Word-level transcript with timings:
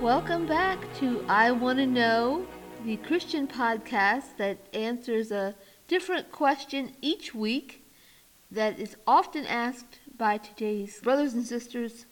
Welcome 0.00 0.46
back 0.46 0.92
to 0.94 1.24
I 1.28 1.52
Want 1.52 1.78
to 1.78 1.86
Know, 1.86 2.44
the 2.84 2.96
Christian 2.96 3.46
podcast 3.46 4.36
that 4.38 4.58
answers 4.74 5.30
a 5.30 5.54
different 5.86 6.32
question 6.32 6.96
each 7.00 7.32
week 7.32 7.84
that 8.50 8.80
is 8.80 8.96
often 9.06 9.46
asked 9.46 10.00
by 10.20 10.36
today's 10.36 11.00
brothers 11.00 11.32
and 11.32 11.46
sisters 11.46 12.04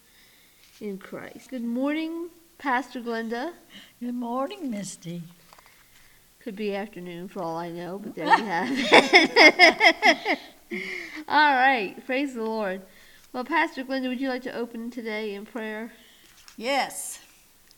in 0.80 0.96
Christ. 0.96 1.50
Good 1.50 1.62
morning, 1.62 2.30
Pastor 2.56 3.02
Glenda. 3.02 3.52
Good 4.00 4.14
morning, 4.14 4.70
Misty. 4.70 5.22
Could 6.40 6.56
be 6.56 6.74
afternoon 6.74 7.28
for 7.28 7.42
all 7.42 7.58
I 7.58 7.68
know, 7.68 7.98
but 7.98 8.14
there 8.14 8.24
you 8.24 8.44
have 8.46 8.68
it. 8.72 10.38
all 11.28 11.54
right, 11.54 11.96
praise 12.06 12.32
the 12.32 12.42
Lord. 12.42 12.80
Well, 13.34 13.44
Pastor 13.44 13.84
Glenda, 13.84 14.08
would 14.08 14.22
you 14.22 14.30
like 14.30 14.44
to 14.44 14.56
open 14.56 14.90
today 14.90 15.34
in 15.34 15.44
prayer? 15.44 15.92
Yes. 16.56 17.20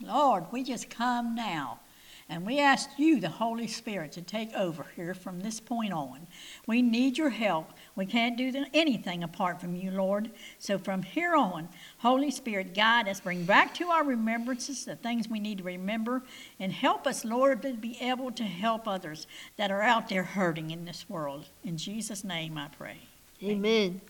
Lord, 0.01 0.45
we 0.53 0.63
just 0.63 0.91
come 0.91 1.35
now 1.35 1.81
and 2.31 2.47
we 2.47 2.61
ask 2.61 2.89
you, 2.97 3.21
the 3.21 3.29
Holy 3.29 3.67
Spirit, 3.67 4.13
to 4.13 4.23
take 4.23 4.55
over 4.55 4.87
here 4.95 5.15
from 5.15 5.41
this 5.41 5.59
point 5.59 5.93
on. 5.93 6.29
We 6.65 6.81
need 6.81 7.19
your 7.19 7.31
help. 7.31 7.73
We 7.97 8.07
can't 8.07 8.37
do 8.37 8.65
anything 8.73 9.25
apart 9.25 9.61
from 9.61 9.75
you, 9.75 9.91
Lord. 9.91 10.31
So 10.61 10.79
from 10.79 11.03
here 11.03 11.35
on, 11.35 11.69
Holy 11.99 12.31
Spirit, 12.31 12.73
guide 12.73 13.09
us, 13.09 13.21
bring 13.21 13.45
back 13.45 13.75
to 13.75 13.89
our 13.89 14.05
remembrances 14.05 14.85
the 14.85 14.95
things 14.95 15.29
we 15.29 15.41
need 15.41 15.59
to 15.59 15.65
remember, 15.65 16.23
and 16.61 16.73
help 16.73 17.05
us, 17.05 17.25
Lord, 17.25 17.63
to 17.63 17.73
be 17.73 18.01
able 18.01 18.31
to 18.31 18.45
help 18.45 18.87
others 18.87 19.27
that 19.57 19.73
are 19.73 19.83
out 19.83 20.09
there 20.09 20.23
hurting 20.23 20.71
in 20.71 20.85
this 20.85 21.11
world. 21.11 21.47
In 21.65 21.77
Jesus' 21.77 22.23
name 22.23 22.57
I 22.57 22.69
pray. 22.69 22.99
Amen. 23.43 24.01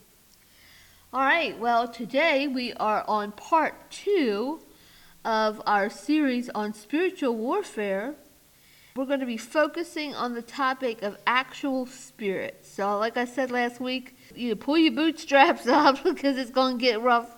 All 1.11 1.21
right, 1.21 1.57
well, 1.57 1.87
today 1.87 2.47
we 2.47 2.71
are 2.73 3.03
on 3.07 3.31
part 3.31 3.89
two 3.89 4.61
of 5.23 5.61
our 5.65 5.89
series 5.89 6.49
on 6.49 6.73
spiritual 6.73 7.35
warfare, 7.35 8.15
we're 8.95 9.05
going 9.05 9.19
to 9.21 9.25
be 9.25 9.37
focusing 9.37 10.13
on 10.15 10.33
the 10.33 10.41
topic 10.41 11.01
of 11.01 11.17
actual 11.25 11.85
spirits. 11.85 12.69
So, 12.69 12.97
like 12.97 13.15
I 13.17 13.25
said 13.25 13.51
last 13.51 13.79
week, 13.79 14.15
you 14.35 14.55
pull 14.55 14.77
your 14.77 14.91
bootstraps 14.93 15.67
up 15.67 16.03
because 16.03 16.37
it's 16.37 16.51
going 16.51 16.77
to 16.77 16.81
get 16.81 17.01
rough, 17.01 17.37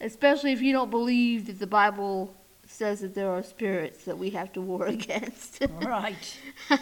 especially 0.00 0.52
if 0.52 0.60
you 0.62 0.72
don't 0.72 0.90
believe 0.90 1.46
that 1.46 1.58
the 1.58 1.66
Bible 1.66 2.34
says 2.66 3.00
that 3.00 3.14
there 3.14 3.30
are 3.30 3.42
spirits 3.42 4.04
that 4.04 4.16
we 4.16 4.30
have 4.30 4.52
to 4.52 4.60
war 4.60 4.86
against. 4.98 5.64
right. 5.82 6.38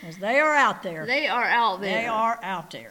Because 0.00 0.18
they 0.18 0.40
are 0.40 0.56
out 0.56 0.82
there. 0.82 1.06
They 1.06 1.28
are 1.28 1.44
out 1.44 1.80
there. 1.80 2.02
They 2.02 2.06
are 2.08 2.36
out 2.42 2.72
there. 2.72 2.90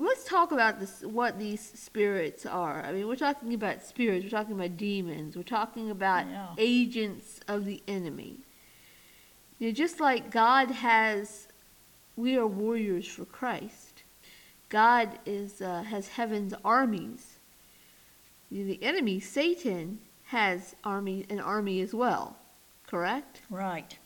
Let's 0.00 0.24
talk 0.24 0.52
about 0.52 0.78
this, 0.78 1.00
what 1.02 1.38
these 1.38 1.60
spirits 1.60 2.46
are. 2.46 2.84
I 2.84 2.92
mean, 2.92 3.08
we're 3.08 3.16
talking 3.16 3.52
about 3.54 3.82
spirits, 3.82 4.24
we're 4.24 4.30
talking 4.30 4.54
about 4.54 4.76
demons, 4.76 5.36
we're 5.36 5.42
talking 5.42 5.90
about 5.90 6.26
Yeah. 6.28 6.48
agents 6.56 7.40
of 7.48 7.64
the 7.64 7.82
enemy. 7.88 8.38
You 9.58 9.68
know, 9.68 9.72
just 9.74 9.98
like 9.98 10.30
God 10.30 10.70
has, 10.70 11.48
we 12.16 12.36
are 12.36 12.46
warriors 12.46 13.08
for 13.08 13.24
Christ. 13.24 14.04
God 14.68 15.18
is 15.26 15.60
uh, 15.60 15.82
has 15.82 16.08
heaven's 16.08 16.54
armies. 16.64 17.38
You 18.50 18.62
know, 18.64 18.68
the 18.68 18.82
enemy, 18.84 19.18
Satan, 19.18 19.98
has 20.24 20.76
army 20.84 21.26
an 21.30 21.40
army 21.40 21.80
as 21.80 21.92
well. 21.94 22.36
Correct? 22.86 23.42
Right. 23.50 23.98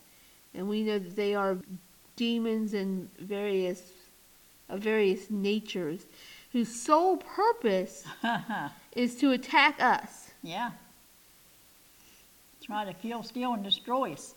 and 0.54 0.68
we 0.68 0.82
know 0.82 0.98
that 0.98 1.16
they 1.16 1.34
are 1.34 1.58
demons 2.16 2.74
and 2.74 3.08
various 3.18 3.92
of 4.72 4.80
various 4.80 5.30
natures 5.30 6.06
whose 6.52 6.74
sole 6.74 7.16
purpose 7.16 8.04
is 8.96 9.14
to 9.16 9.30
attack 9.30 9.80
us 9.80 10.22
yeah. 10.42 10.72
Try 12.64 12.84
to 12.84 12.94
kill, 12.94 13.22
steal, 13.22 13.54
and 13.54 13.64
destroy 13.64 14.12
us. 14.12 14.34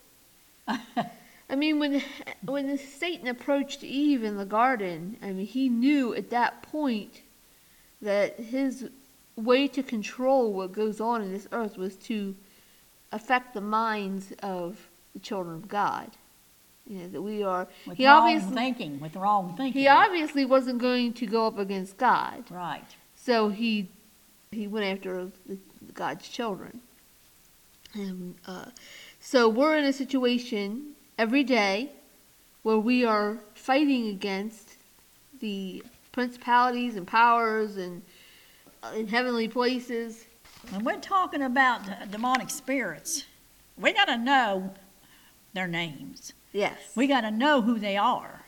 i 1.48 1.56
mean 1.56 1.78
when 1.78 2.02
when 2.44 2.76
satan 2.76 3.28
approached 3.28 3.84
eve 3.84 4.24
in 4.24 4.36
the 4.36 4.46
garden 4.46 5.16
i 5.22 5.32
mean 5.32 5.46
he 5.46 5.70
knew 5.70 6.12
at 6.16 6.32
that 6.32 6.64
point 6.64 7.22
that 8.02 8.40
his 8.40 8.90
way 9.36 9.68
to 9.68 9.84
control 9.84 10.52
what 10.52 10.72
goes 10.72 11.00
on 11.00 11.22
in 11.22 11.32
this 11.32 11.48
earth 11.52 11.78
was 11.78 11.96
to 11.98 12.34
affect 13.12 13.54
the 13.54 13.62
minds 13.62 14.34
of 14.42 14.88
the 15.14 15.20
children 15.20 15.56
of 15.56 15.68
god 15.68 16.10
you 16.88 17.00
know 17.00 17.08
that 17.08 17.22
we 17.22 17.44
are 17.44 17.68
With 17.88 17.98
he 17.98 18.06
wrong 18.06 18.24
obviously 18.24 18.56
thinking. 18.56 19.00
With 19.00 19.16
wrong 19.16 19.56
thinking. 19.58 19.82
He 19.82 19.88
obviously 19.88 20.46
wasn't 20.46 20.80
going 20.80 21.14
to 21.14 21.26
go 21.26 21.48
up 21.48 21.58
against 21.58 21.98
God, 21.98 22.44
Right. 22.50 22.84
so 23.16 23.50
he 23.50 23.90
he 24.52 24.68
went 24.68 24.86
after 24.86 25.30
the, 25.48 25.58
God's 25.94 26.28
children. 26.30 26.80
And 27.94 28.36
uh, 28.46 28.66
so 29.20 29.50
we're 29.50 29.78
in 29.78 29.86
a 29.86 29.94
situation 29.94 30.94
every 31.18 31.44
day 31.44 31.92
where 32.64 32.78
we 32.78 33.06
are 33.06 33.38
fighting 33.54 34.08
against 34.10 34.76
the 35.40 35.84
principalities 36.12 36.96
and 36.96 37.06
powers 37.08 37.78
and 37.78 38.02
uh, 38.84 38.92
in 38.96 39.08
heavenly 39.08 39.48
places. 39.48 40.26
When 40.72 40.84
we're 40.84 41.00
talking 41.00 41.44
about 41.44 41.82
demonic 42.12 42.50
spirits, 42.50 43.26
we 43.78 43.94
got 43.94 44.06
to 44.06 44.18
know 44.18 44.74
their 45.54 45.68
names. 45.68 46.34
Yes, 46.56 46.78
We 46.96 47.06
got 47.08 47.22
to 47.22 47.32
know 47.32 47.62
who 47.62 47.78
they 47.80 47.98
are. 47.98 48.42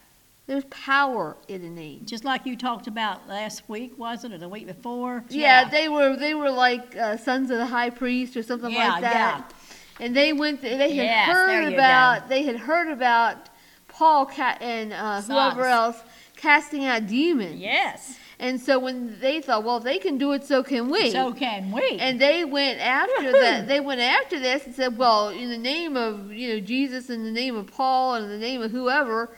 there's 0.48 0.64
power 0.66 1.36
in 1.50 1.62
a 1.66 1.70
name. 1.70 2.06
Just 2.06 2.24
like 2.24 2.46
you 2.46 2.56
talked 2.56 2.88
about 2.88 3.28
last 3.28 3.68
week, 3.68 3.98
wasn't 3.98 4.34
it, 4.34 4.38
or 4.38 4.40
the 4.40 4.48
week 4.50 4.66
before? 4.66 5.26
Yeah, 5.30 5.68
they 5.70 5.90
were 5.90 6.16
they 6.16 6.34
were 6.34 6.50
like 6.50 6.96
uh, 6.96 7.18
sons 7.18 7.52
of 7.52 7.58
the 7.58 7.66
high 7.66 7.90
priest 7.90 8.38
or 8.38 8.44
something 8.44 8.72
Yeah, 8.72 8.92
like 8.92 9.02
that. 9.02 9.52
Yeah. 10.00 10.06
And 10.06 10.16
they 10.16 10.32
went. 10.32 10.62
They 10.62 10.78
had 10.78 10.92
Yes, 10.92 11.28
heard 11.28 11.74
about. 11.74 12.30
They 12.30 12.44
had 12.44 12.56
heard 12.56 12.90
about 12.90 13.50
Paul 13.90 14.26
ca- 14.28 14.58
and 14.62 14.94
uh, 14.94 15.22
whoever 15.22 15.66
else 15.66 15.98
casting 16.38 16.86
out 16.86 17.08
demons. 17.08 17.60
Yes. 17.60 18.18
And 18.40 18.62
so 18.62 18.78
when 18.78 19.20
they 19.20 19.42
thought, 19.42 19.64
well, 19.64 19.78
if 19.78 19.84
they 19.84 19.98
can 19.98 20.20
do 20.20 20.32
it, 20.34 20.44
so 20.44 20.62
can 20.62 20.90
we. 20.90 21.10
So 21.10 21.34
can 21.34 21.72
we. 21.72 21.98
and 22.00 22.22
they 22.22 22.46
went 22.46 22.80
after 22.80 23.32
that. 23.32 23.68
They 23.68 23.80
went 23.80 24.00
after 24.00 24.40
this 24.40 24.66
and 24.66 24.76
said, 24.76 24.98
well, 24.98 25.30
in 25.30 25.50
the 25.50 25.58
name 25.58 25.98
of 25.98 26.32
you 26.32 26.54
know 26.54 26.60
Jesus, 26.60 27.10
in 27.10 27.24
the 27.24 27.32
name 27.32 27.56
of 27.56 27.68
Paul, 27.68 28.16
and 28.16 28.26
in 28.26 28.32
the 28.32 28.38
name 28.38 28.62
of 28.62 28.70
whoever, 28.72 29.36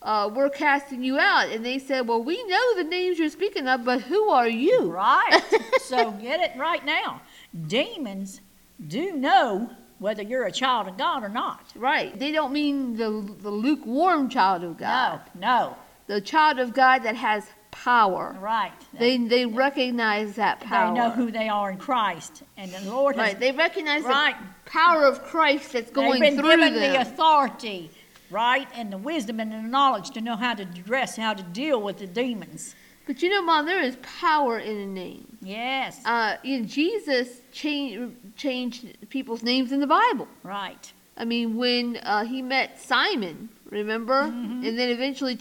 uh, 0.00 0.30
we're 0.32 0.48
casting 0.48 1.04
you 1.04 1.18
out. 1.18 1.50
And 1.50 1.64
they 1.64 1.78
said, 1.78 2.08
well, 2.08 2.22
we 2.22 2.42
know 2.44 2.76
the 2.76 2.84
names 2.84 3.18
you're 3.18 3.28
speaking 3.28 3.68
of, 3.68 3.84
but 3.84 4.00
who 4.02 4.30
are 4.30 4.48
you? 4.48 4.90
Right. 4.90 5.42
so 5.82 6.12
get 6.12 6.40
it 6.40 6.58
right 6.58 6.84
now. 6.86 7.20
Demons 7.66 8.40
do 8.86 9.12
know 9.12 9.70
whether 9.98 10.22
you're 10.22 10.44
a 10.44 10.52
child 10.52 10.88
of 10.88 10.96
God 10.96 11.22
or 11.22 11.28
not. 11.28 11.64
Right. 11.74 12.18
They 12.18 12.32
don't 12.32 12.52
mean 12.52 12.96
the 12.96 13.10
the 13.42 13.50
lukewarm 13.50 14.30
child 14.30 14.64
of 14.64 14.78
God. 14.78 15.20
No, 15.34 15.40
no. 15.40 15.76
The 16.06 16.22
child 16.22 16.58
of 16.58 16.72
God 16.72 17.02
that 17.02 17.16
has 17.16 17.44
power. 17.84 18.36
Right. 18.40 18.72
They 18.98 19.16
they 19.18 19.46
recognize 19.46 20.34
that 20.36 20.60
power. 20.60 20.94
They 20.94 21.00
know 21.00 21.10
who 21.10 21.30
they 21.30 21.48
are 21.48 21.70
in 21.70 21.78
Christ. 21.78 22.42
And 22.56 22.70
the 22.72 22.80
Lord 22.90 23.16
has 23.16 23.24
Right. 23.34 23.40
They 23.40 23.52
recognize 23.52 24.02
Right. 24.02 24.34
the 24.38 24.70
power 24.70 25.04
of 25.06 25.22
Christ 25.22 25.72
that's 25.72 25.90
going 25.90 26.12
they've 26.12 26.20
been 26.20 26.38
through 26.38 26.56
given 26.56 26.74
them. 26.74 26.92
the 26.92 27.00
authority, 27.00 27.90
right, 28.30 28.68
and 28.74 28.92
the 28.92 28.98
wisdom 28.98 29.40
and 29.40 29.52
the 29.52 29.62
knowledge 29.62 30.10
to 30.10 30.20
know 30.20 30.36
how 30.36 30.54
to 30.54 30.62
address, 30.62 31.16
how 31.16 31.34
to 31.34 31.42
deal 31.42 31.80
with 31.80 31.98
the 31.98 32.06
demons. 32.06 32.74
but 33.06 33.22
you 33.22 33.30
know, 33.30 33.42
Mom, 33.42 33.64
there 33.64 33.80
is 33.80 33.96
power 34.02 34.58
in 34.58 34.76
a 34.76 34.86
name. 34.86 35.38
Yes. 35.40 36.00
Uh, 36.04 36.36
you 36.42 36.58
know, 36.60 36.66
Jesus 36.66 37.40
changed 37.52 38.14
changed 38.36 38.80
people's 39.08 39.42
names 39.42 39.72
in 39.72 39.80
the 39.80 39.86
Bible. 39.86 40.28
right. 40.42 40.92
I 41.20 41.24
mean, 41.24 41.56
when 41.56 41.96
uh, 42.04 42.24
he 42.24 42.42
met 42.42 42.80
Simon, 42.80 43.48
remember, 43.70 44.28
Mhm. 44.28 44.66
and 44.66 44.78
then 44.78 44.88
eventually 44.90 45.38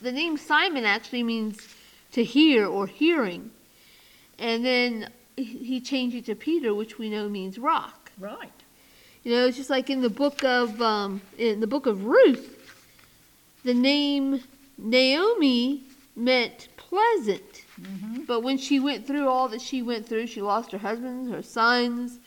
the 0.00 0.12
name 0.12 0.36
Simon 0.36 0.84
actually 0.84 1.22
means 1.22 1.68
to 2.12 2.24
hear 2.24 2.66
or 2.66 2.86
hearing, 2.86 3.50
and 4.38 4.64
then 4.64 5.10
he 5.36 5.80
changed 5.80 6.14
it 6.16 6.26
to 6.26 6.34
Peter, 6.34 6.74
which 6.74 6.98
we 6.98 7.08
know 7.08 7.28
means 7.28 7.58
rock. 7.58 8.12
Right. 8.18 8.52
You 9.24 9.32
know, 9.32 9.46
it's 9.46 9.56
just 9.56 9.70
like 9.70 9.88
in 9.88 10.02
the 10.02 10.10
book 10.10 10.42
of 10.44 10.80
um, 10.82 11.20
in 11.38 11.60
the 11.60 11.66
book 11.66 11.86
of 11.86 12.04
Ruth, 12.04 12.58
the 13.64 13.74
name 13.74 14.42
Naomi 14.76 15.84
meant 16.16 16.68
pleasant. 16.76 17.64
hmm 17.76 18.22
But 18.26 18.40
when 18.40 18.58
she 18.58 18.78
went 18.80 19.06
through 19.06 19.28
all 19.28 19.48
that 19.48 19.60
she 19.60 19.80
went 19.82 20.06
through, 20.06 20.26
she 20.26 20.42
lost 20.42 20.72
her 20.72 20.78
husband, 20.78 21.32
her 21.32 21.42
sons. 21.42 22.18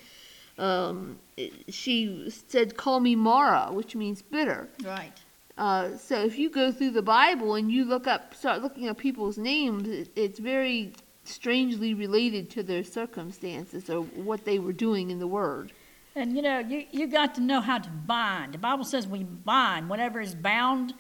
Um, 0.57 1.19
she 1.67 2.29
said, 2.47 2.77
"Call 2.77 2.99
me 2.99 3.15
Mara," 3.15 3.71
which 3.71 3.95
means 3.95 4.21
bitter. 4.21 4.69
Right. 4.83 5.11
Uh, 5.57 5.97
so 5.97 6.21
if 6.23 6.37
you 6.37 6.49
go 6.49 6.71
through 6.71 6.91
the 6.91 7.01
Bible 7.01 7.55
and 7.55 7.71
you 7.71 7.85
look 7.85 8.07
up, 8.07 8.33
start 8.35 8.61
looking 8.61 8.89
up 8.89 8.97
people's 8.97 9.37
names, 9.37 9.87
it, 9.87 10.09
it's 10.15 10.39
very 10.39 10.91
strangely 11.23 11.93
related 11.93 12.49
to 12.51 12.63
their 12.63 12.83
circumstances 12.83 13.89
or 13.89 14.01
what 14.01 14.45
they 14.45 14.59
were 14.59 14.73
doing 14.73 15.09
in 15.11 15.19
the 15.19 15.27
Word. 15.27 15.71
And 16.15 16.35
you 16.35 16.41
know, 16.41 16.59
you, 16.59 16.85
you 16.91 17.07
got 17.07 17.35
to 17.35 17.41
know 17.41 17.61
how 17.61 17.77
to 17.77 17.89
bind. 17.89 18.53
The 18.53 18.57
Bible 18.57 18.85
says 18.85 19.07
we 19.07 19.23
bind. 19.23 19.89
Whatever 19.89 20.21
is 20.21 20.35
bound 20.35 20.93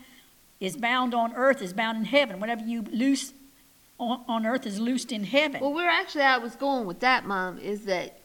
is 0.59 0.77
bound 0.77 1.13
on 1.13 1.33
earth 1.35 1.61
is 1.61 1.73
bound 1.73 1.97
in 1.97 2.05
heaven. 2.05 2.39
Whatever 2.39 2.63
you 2.63 2.81
loose 2.91 3.33
on, 3.99 4.23
on 4.27 4.45
earth 4.45 4.65
is 4.65 4.79
loosed 4.79 5.11
in 5.11 5.23
heaven. 5.23 5.61
Well, 5.61 5.73
where 5.73 5.89
actually 5.89 6.23
I 6.23 6.37
was 6.37 6.55
going 6.55 6.85
with 6.85 7.01
that, 7.01 7.25
Mom, 7.25 7.59
is 7.59 7.85
that 7.85 8.19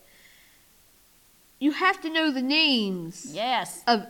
you 1.61 1.73
have 1.73 2.01
to 2.01 2.11
know 2.11 2.33
the 2.33 2.43
names 2.43 3.27
yes. 3.33 3.83
of 3.87 4.07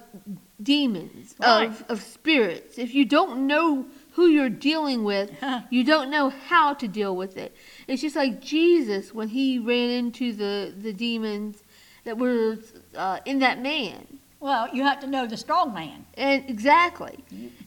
demons, 0.63 1.35
Right. 1.41 1.65
of, 1.69 1.85
of 1.89 2.03
spirits. 2.03 2.79
If 2.79 2.95
you 2.95 3.05
don't 3.05 3.47
know 3.47 3.87
who 4.13 4.27
you're 4.29 4.49
dealing 4.49 5.05
with, 5.05 5.31
you 5.71 5.85
don't 5.85 6.11
know 6.11 6.31
how 6.31 6.75
to 6.75 6.87
deal 6.89 7.15
with 7.17 7.37
it. 7.37 7.55
It's 7.89 8.03
just 8.03 8.17
like 8.17 8.41
Jesus 8.41 9.13
when 9.13 9.29
he 9.29 9.59
ran 9.59 9.91
into 9.91 10.33
the, 10.33 10.73
the 10.77 10.93
demons 10.93 11.63
that 12.05 12.17
were 12.17 12.57
uh, 12.97 13.19
in 13.25 13.41
that 13.41 13.61
man. 13.61 14.07
Well, 14.39 14.69
you 14.73 14.85
have 14.85 15.01
to 15.01 15.07
know 15.07 15.27
the 15.27 15.37
strong 15.37 15.75
man. 15.75 16.07
And 16.15 16.49
exactly. 16.49 17.19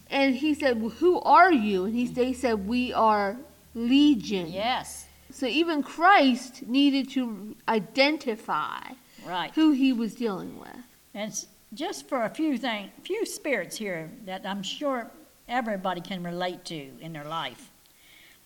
And 0.10 0.36
he 0.36 0.54
said, 0.56 0.82
well, 0.82 0.90
Who 0.92 1.20
are 1.22 1.52
you? 1.52 1.86
And 1.86 1.94
he, 1.94 2.08
they 2.08 2.34
said, 2.34 2.68
We 2.68 2.94
are 2.94 3.38
legion. 3.76 4.48
Yes. 4.48 5.06
So 5.30 5.46
even 5.46 5.84
Christ 5.84 6.66
needed 6.68 7.10
to 7.12 7.56
identify 7.68 8.82
Right. 9.26 9.52
who 9.56 9.72
he 9.72 9.94
was 9.94 10.16
dealing 10.16 10.60
with. 10.60 10.70
And 11.14 11.46
just 11.74 12.08
for 12.08 12.24
a 12.24 12.30
few 12.30 12.58
things, 12.58 12.92
few 13.04 13.26
spirits 13.26 13.78
here 13.78 14.10
that 14.26 14.46
I'm 14.46 14.64
sure 14.64 15.10
everybody 15.48 16.02
can 16.02 16.24
relate 16.24 16.66
to 16.66 16.92
in 17.00 17.14
their 17.14 17.24
life. 17.24 17.70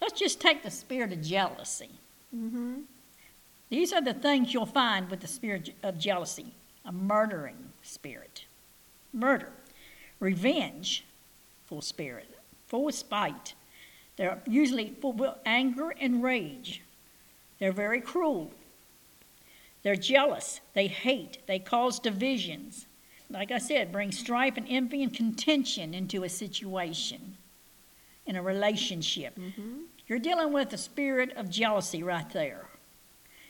Let's 0.02 0.20
just 0.20 0.40
take 0.40 0.64
the 0.64 0.72
spirit 0.72 1.12
of 1.12 1.22
jealousy. 1.22 1.90
Mm-hmm. 2.36 2.82
These 3.70 3.94
are 3.94 4.02
the 4.02 4.14
things 4.14 4.54
you'll 4.54 4.66
find 4.66 5.10
with 5.10 5.20
the 5.20 5.28
spirit 5.28 5.74
of 5.84 5.98
jealousy 5.98 6.54
a 6.86 6.92
murdering 6.92 7.74
spirit, 7.84 8.46
murder, 9.12 9.52
revenge, 10.22 11.04
full 11.66 11.82
spirit, 11.82 12.30
full 12.68 12.88
of 12.88 12.96
spite. 12.96 13.56
They're 14.16 14.42
usually 14.48 14.96
full 15.02 15.22
of 15.22 15.38
anger 15.46 15.94
and 16.00 16.24
rage. 16.24 16.82
They're 17.60 17.74
very 17.74 18.00
cruel. 18.00 18.52
They're 19.88 19.96
jealous. 19.96 20.60
They 20.74 20.88
hate. 20.88 21.38
They 21.48 21.60
cause 21.60 21.98
divisions. 21.98 22.88
Like 23.30 23.52
I 23.52 23.58
said, 23.58 23.94
bring 23.94 24.12
strife 24.12 24.58
and 24.58 24.66
envy 24.68 25.02
and 25.02 25.14
contention 25.14 25.94
into 25.94 26.26
a 26.26 26.30
situation, 26.30 27.38
in 28.26 28.36
a 28.36 28.42
relationship. 28.42 29.40
Mm-hmm. 29.40 29.84
You're 30.06 30.20
dealing 30.20 30.52
with 30.52 30.72
the 30.72 30.78
spirit 30.78 31.32
of 31.38 31.50
jealousy 31.50 32.04
right 32.04 32.30
there. 32.34 32.68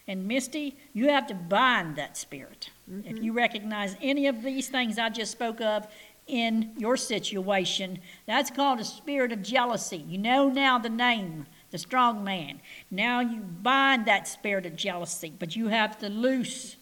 And 0.07 0.27
Misty, 0.27 0.77
you 0.93 1.09
have 1.09 1.25
to 1.25 1.33
bind 1.33 1.95
that 1.95 2.15
spirit. 2.15 2.69
If 2.87 3.15
mm-hmm. 3.15 3.23
you 3.23 3.33
recognize 3.33 3.95
any 3.99 4.27
of 4.27 4.43
these 4.43 4.69
things 4.69 4.99
I 4.99 5.09
just 5.09 5.31
spoke 5.31 5.59
of 5.59 5.87
in 6.27 6.73
your 6.77 6.97
situation, 6.97 7.97
that's 8.27 8.51
called 8.51 8.79
a 8.79 8.85
spirit 8.85 9.31
of 9.31 9.41
jealousy. 9.41 10.05
You 10.07 10.19
know 10.19 10.49
now 10.49 10.77
the 10.77 10.87
name, 10.87 11.47
the 11.71 11.77
strong 11.77 12.23
man. 12.23 12.61
Now 12.91 13.19
you 13.19 13.39
bind 13.39 14.05
that 14.05 14.27
spirit 14.27 14.65
of 14.65 14.75
jealousy, 14.75 15.33
but 15.37 15.55
you 15.55 15.67
have 15.67 15.97
to 15.99 16.09
loose 16.09 16.77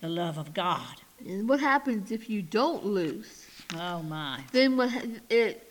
the 0.00 0.08
love 0.08 0.38
of 0.38 0.52
God. 0.54 0.96
And 1.26 1.48
what 1.48 1.60
happens 1.60 2.10
if 2.10 2.28
you 2.28 2.42
don't 2.42 2.84
loose? 2.84 3.46
Oh 3.74 4.02
my. 4.02 4.40
Then 4.52 4.76
what 4.76 4.92
it 5.30 5.62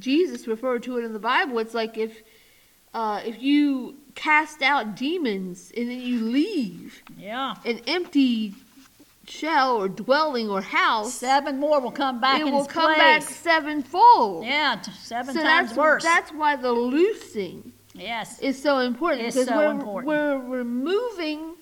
Jesus 0.00 0.46
referred 0.46 0.82
to 0.84 0.98
it 0.98 1.04
in 1.04 1.12
the 1.12 1.18
Bible. 1.18 1.58
It's 1.60 1.74
like 1.74 1.96
if 1.96 2.22
uh, 2.92 3.20
if 3.24 3.42
you 3.42 3.96
cast 4.14 4.62
out 4.62 4.96
demons 4.96 5.70
and 5.76 5.90
then 5.90 6.00
you 6.00 6.20
leave 6.20 7.02
Yeah. 7.18 7.54
an 7.64 7.80
empty 7.86 8.54
shell 9.28 9.76
or 9.76 9.88
dwelling 9.88 10.48
or 10.48 10.60
house, 10.62 11.14
Seven 11.14 11.58
more 11.58 11.80
will 11.80 11.90
come 11.90 12.20
back 12.20 12.40
it 12.40 12.44
will 12.44 12.64
come 12.64 12.94
back 12.96 13.22
sevenfold. 13.22 14.44
Yeah, 14.44 14.80
seven 14.82 15.34
so 15.34 15.42
times 15.42 15.70
that's 15.70 15.78
worse. 15.78 16.02
that's 16.02 16.30
why 16.32 16.56
the 16.56 16.72
loosing 16.72 17.72
yes. 17.98 18.38
is 18.40 18.60
so 18.60 18.78
important 18.78 19.26
It's 19.26 19.36
because 19.36 19.48
so 19.48 19.56
we're, 19.56 19.70
important. 19.70 20.06
we're 20.06 20.38
removing 20.38 21.54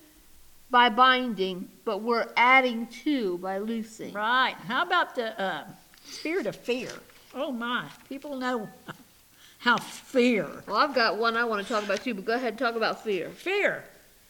by 0.70 0.88
binding, 0.88 1.69
but 1.84 2.02
we're 2.02 2.28
adding 2.36 2.86
to 3.04 3.38
by 3.38 3.58
loosing. 3.58 4.12
Right. 4.12 4.54
How 4.66 4.82
about 4.82 5.14
the 5.14 5.40
uh, 5.40 5.64
spirit 6.04 6.46
of 6.46 6.56
fear? 6.56 6.90
Oh 7.34 7.52
my. 7.52 7.86
People 8.08 8.36
know 8.36 8.69
how 9.58 9.78
fear. 9.78 10.48
Well, 10.66 10.76
I've 10.76 10.94
got 10.94 11.16
one 11.16 11.36
I 11.36 11.44
want 11.44 11.66
to 11.66 11.72
talk 11.72 11.84
about 11.84 12.02
too, 12.02 12.14
but 12.14 12.25
go 12.25 12.34
ahead 12.34 12.48
and 12.48 12.58
talk 12.58 12.75
about 12.75 13.04
fear. 13.04 13.30
Fear. 13.30 13.84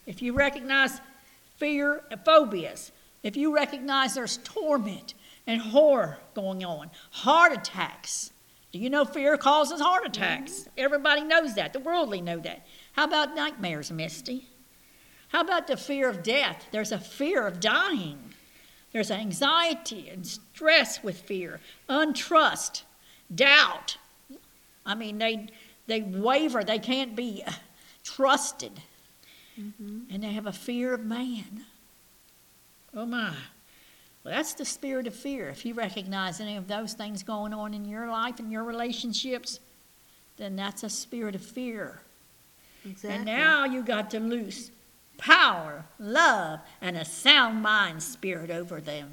If 0.06 0.20
you 0.20 0.34
recognize 0.34 1.00
fear, 1.56 2.02
and 2.10 2.20
phobias, 2.24 2.92
if 3.22 3.36
you 3.36 3.54
recognize 3.54 4.14
there's 4.14 4.36
torment 4.38 5.14
and 5.46 5.60
horror 5.60 6.18
going 6.34 6.64
on, 6.64 6.90
heart 7.10 7.52
attacks. 7.52 8.30
Do 8.74 8.80
you 8.80 8.90
know 8.90 9.04
fear 9.04 9.36
causes 9.36 9.80
heart 9.80 10.04
attacks? 10.04 10.68
Everybody 10.76 11.22
knows 11.22 11.54
that. 11.54 11.72
The 11.72 11.78
worldly 11.78 12.20
know 12.20 12.40
that. 12.40 12.66
How 12.94 13.04
about 13.04 13.36
nightmares, 13.36 13.92
Misty? 13.92 14.48
How 15.28 15.42
about 15.42 15.68
the 15.68 15.76
fear 15.76 16.08
of 16.08 16.24
death? 16.24 16.66
There's 16.72 16.90
a 16.90 16.98
fear 16.98 17.46
of 17.46 17.60
dying. 17.60 18.18
There's 18.92 19.12
anxiety 19.12 20.08
and 20.08 20.26
stress 20.26 21.04
with 21.04 21.20
fear, 21.20 21.60
untrust, 21.88 22.82
doubt. 23.32 23.96
I 24.84 24.96
mean, 24.96 25.18
they 25.18 25.46
they 25.86 26.02
waver. 26.02 26.64
They 26.64 26.80
can't 26.80 27.14
be 27.14 27.44
uh, 27.46 27.52
trusted, 28.02 28.80
and 29.56 30.24
they 30.24 30.32
have 30.32 30.46
a 30.46 30.52
fear 30.52 30.94
of 30.94 31.04
man. 31.04 31.64
Oh 32.92 33.06
my! 33.06 33.34
Well, 34.24 34.34
that's 34.34 34.54
the 34.54 34.64
spirit 34.64 35.06
of 35.06 35.14
fear. 35.14 35.48
If 35.50 35.66
you 35.66 35.74
recognize 35.74 36.40
any 36.40 36.56
of 36.56 36.66
those 36.66 36.94
things 36.94 37.22
going 37.22 37.52
on 37.52 37.74
in 37.74 37.84
your 37.84 38.08
life 38.08 38.38
and 38.38 38.50
your 38.50 38.64
relationships, 38.64 39.60
then 40.38 40.56
that's 40.56 40.82
a 40.82 40.88
spirit 40.88 41.34
of 41.34 41.42
fear. 41.44 42.00
Exactly. 42.86 43.10
And 43.10 43.24
now 43.26 43.64
you 43.64 43.82
got 43.82 44.10
to 44.12 44.20
loose 44.20 44.70
power, 45.18 45.84
love, 45.98 46.60
and 46.80 46.96
a 46.96 47.04
sound 47.04 47.62
mind 47.62 48.02
spirit 48.02 48.50
over 48.50 48.80
them. 48.80 49.10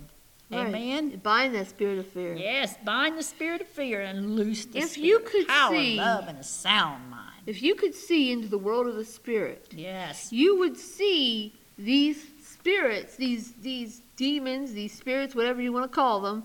Right. 0.50 0.68
Amen. 0.68 1.20
Bind 1.24 1.56
that 1.56 1.68
spirit 1.70 2.00
of 2.00 2.08
fear. 2.08 2.34
Yes, 2.34 2.76
bind 2.84 3.18
the 3.18 3.24
spirit 3.24 3.62
of 3.62 3.68
fear 3.68 4.02
and 4.02 4.36
loose 4.36 4.66
the 4.66 4.80
If 4.80 4.92
spirit 4.92 5.06
you 5.08 5.18
of 5.20 5.26
could 5.26 5.48
power, 5.48 5.74
see- 5.76 5.96
love, 5.98 6.28
and 6.28 6.38
a 6.40 6.44
sound 6.44 7.10
mind. 7.10 7.28
If 7.46 7.62
you 7.64 7.76
could 7.76 7.96
see 7.96 8.32
into 8.32 8.48
the 8.48 8.58
world 8.58 8.88
of 8.88 8.96
the 8.96 9.06
spirit, 9.06 9.68
Yes. 9.76 10.32
you 10.32 10.58
would 10.60 10.78
see 10.78 11.54
these 11.78 12.24
spirits, 12.44 13.16
these 13.16 13.54
these 13.54 14.02
demons, 14.26 14.72
these 14.74 14.94
spirits, 14.94 15.34
whatever 15.34 15.60
you 15.62 15.74
want 15.74 15.84
to 15.92 15.96
call 15.96 16.20
them, 16.22 16.44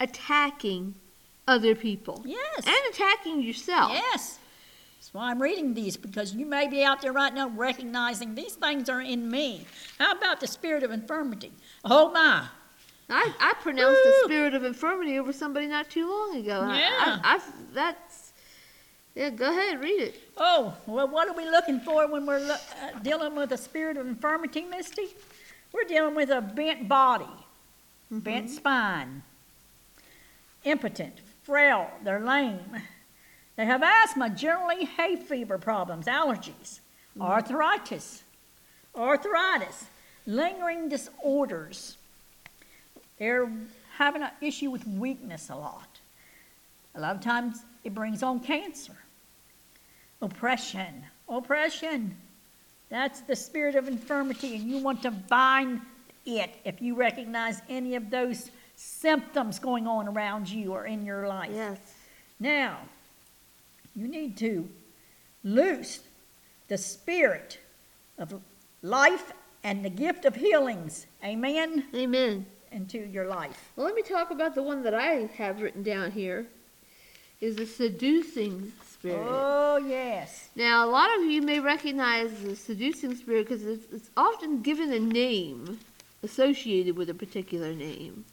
attacking 0.00 0.94
other 1.46 1.74
people 1.74 2.22
Yes. 2.24 2.66
and 2.66 2.76
attacking 2.94 3.42
yourself. 3.42 3.92
Yes. 3.92 4.38
That's 4.96 5.12
why 5.12 5.30
I'm 5.30 5.40
reading 5.42 5.74
these 5.74 5.96
because 5.98 6.34
you 6.34 6.46
may 6.46 6.66
be 6.66 6.82
out 6.82 7.02
there 7.02 7.12
right 7.12 7.34
now 7.34 7.48
recognizing 7.50 8.34
these 8.34 8.54
things 8.54 8.88
are 8.88 9.02
in 9.02 9.30
me. 9.30 9.66
How 9.98 10.12
about 10.12 10.40
the 10.40 10.46
spirit 10.46 10.82
of 10.82 10.90
infirmity? 10.92 11.52
Oh 11.84 12.10
my. 12.10 12.46
I, 13.10 13.32
I 13.40 13.52
pronounced 13.60 14.00
the 14.04 14.14
spirit 14.24 14.54
of 14.54 14.64
infirmity 14.64 15.18
over 15.18 15.32
somebody 15.32 15.66
not 15.66 15.90
too 15.90 16.08
long 16.08 16.36
ago. 16.36 16.60
I- 16.62 16.78
Yeah. 16.78 16.90
I, 17.22 17.36
I, 17.36 17.40
that's 17.74 18.32
yeah. 19.14 19.28
Go 19.30 19.50
ahead, 19.50 19.80
read 19.82 20.00
it. 20.00 20.14
Oh, 20.38 20.74
well, 20.86 21.08
what 21.08 21.28
are 21.28 21.34
we 21.36 21.44
looking 21.44 21.80
for 21.80 22.06
when 22.10 22.24
we're 22.24 22.38
lo- 22.38 22.54
uh, 22.54 22.98
dealing 23.02 23.34
with 23.34 23.52
a 23.52 23.58
spirit 23.58 23.96
of 23.98 24.06
infirmity, 24.06 24.62
Misty? 24.62 25.08
We're 25.72 25.84
dealing 25.84 26.14
with 26.14 26.30
a 26.30 26.40
bent 26.40 26.88
body, 26.88 27.24
mm-hmm. 27.24 28.18
bent 28.20 28.50
spine, 28.50 29.22
impotent, 30.64 31.14
frail, 31.42 31.90
they're 32.04 32.20
lame. 32.20 32.60
They 33.56 33.66
have 33.66 33.82
asthma, 33.82 34.30
generally 34.30 34.86
hay 34.86 35.16
fever 35.16 35.58
problems, 35.58 36.06
allergies, 36.06 36.80
mm-hmm. 37.12 37.22
arthritis, 37.22 38.22
arthritis, 38.96 39.84
lingering 40.26 40.88
disorders. 40.88 41.96
They're 43.18 43.52
having 43.96 44.22
an 44.22 44.30
issue 44.40 44.70
with 44.70 44.86
weakness 44.86 45.50
a 45.50 45.56
lot. 45.56 45.98
A 46.94 47.00
lot 47.00 47.16
of 47.16 47.22
times 47.22 47.62
it 47.84 47.94
brings 47.94 48.22
on 48.22 48.40
cancer. 48.40 48.96
Oppression. 50.22 51.04
Oppression. 51.28 52.16
That's 52.90 53.20
the 53.20 53.36
spirit 53.36 53.76
of 53.76 53.88
infirmity, 53.88 54.56
and 54.56 54.68
you 54.68 54.78
want 54.78 55.02
to 55.02 55.10
bind 55.10 55.80
it 56.26 56.50
if 56.64 56.82
you 56.82 56.96
recognize 56.96 57.62
any 57.68 57.94
of 57.94 58.10
those 58.10 58.50
symptoms 58.74 59.58
going 59.58 59.86
on 59.86 60.08
around 60.08 60.48
you 60.48 60.72
or 60.72 60.86
in 60.86 61.06
your 61.06 61.28
life. 61.28 61.50
Yes. 61.54 61.78
Now, 62.40 62.78
you 63.94 64.08
need 64.08 64.36
to 64.38 64.68
loose 65.44 66.00
the 66.68 66.78
spirit 66.78 67.58
of 68.18 68.40
life 68.82 69.32
and 69.62 69.84
the 69.84 69.90
gift 69.90 70.24
of 70.24 70.34
healings, 70.34 71.06
amen, 71.24 71.84
Amen. 71.94 72.46
into 72.72 72.98
your 72.98 73.26
life. 73.26 73.72
Well, 73.76 73.86
let 73.86 73.94
me 73.94 74.02
talk 74.02 74.30
about 74.30 74.54
the 74.54 74.62
one 74.62 74.82
that 74.84 74.94
I 74.94 75.28
have 75.36 75.60
written 75.60 75.82
down 75.82 76.10
here. 76.10 76.46
Is 77.40 77.56
the 77.56 77.66
seducing 77.66 78.72
spirit. 79.00 79.18
Oh, 79.26 79.78
yes. 79.78 80.50
Now, 80.54 80.84
a 80.86 80.90
lot 80.90 81.08
of 81.18 81.24
you 81.24 81.42
may 81.42 81.58
recognize 81.60 82.30
the 82.42 82.54
seducing 82.54 83.16
spirit 83.16 83.48
because 83.48 83.64
it's, 83.64 83.86
it's 83.92 84.10
often 84.16 84.60
given 84.62 84.92
a 84.92 85.00
name 85.00 85.78
associated 86.22 86.96
with 86.96 87.08
a 87.10 87.14
particular 87.14 87.72
name. 87.72 88.24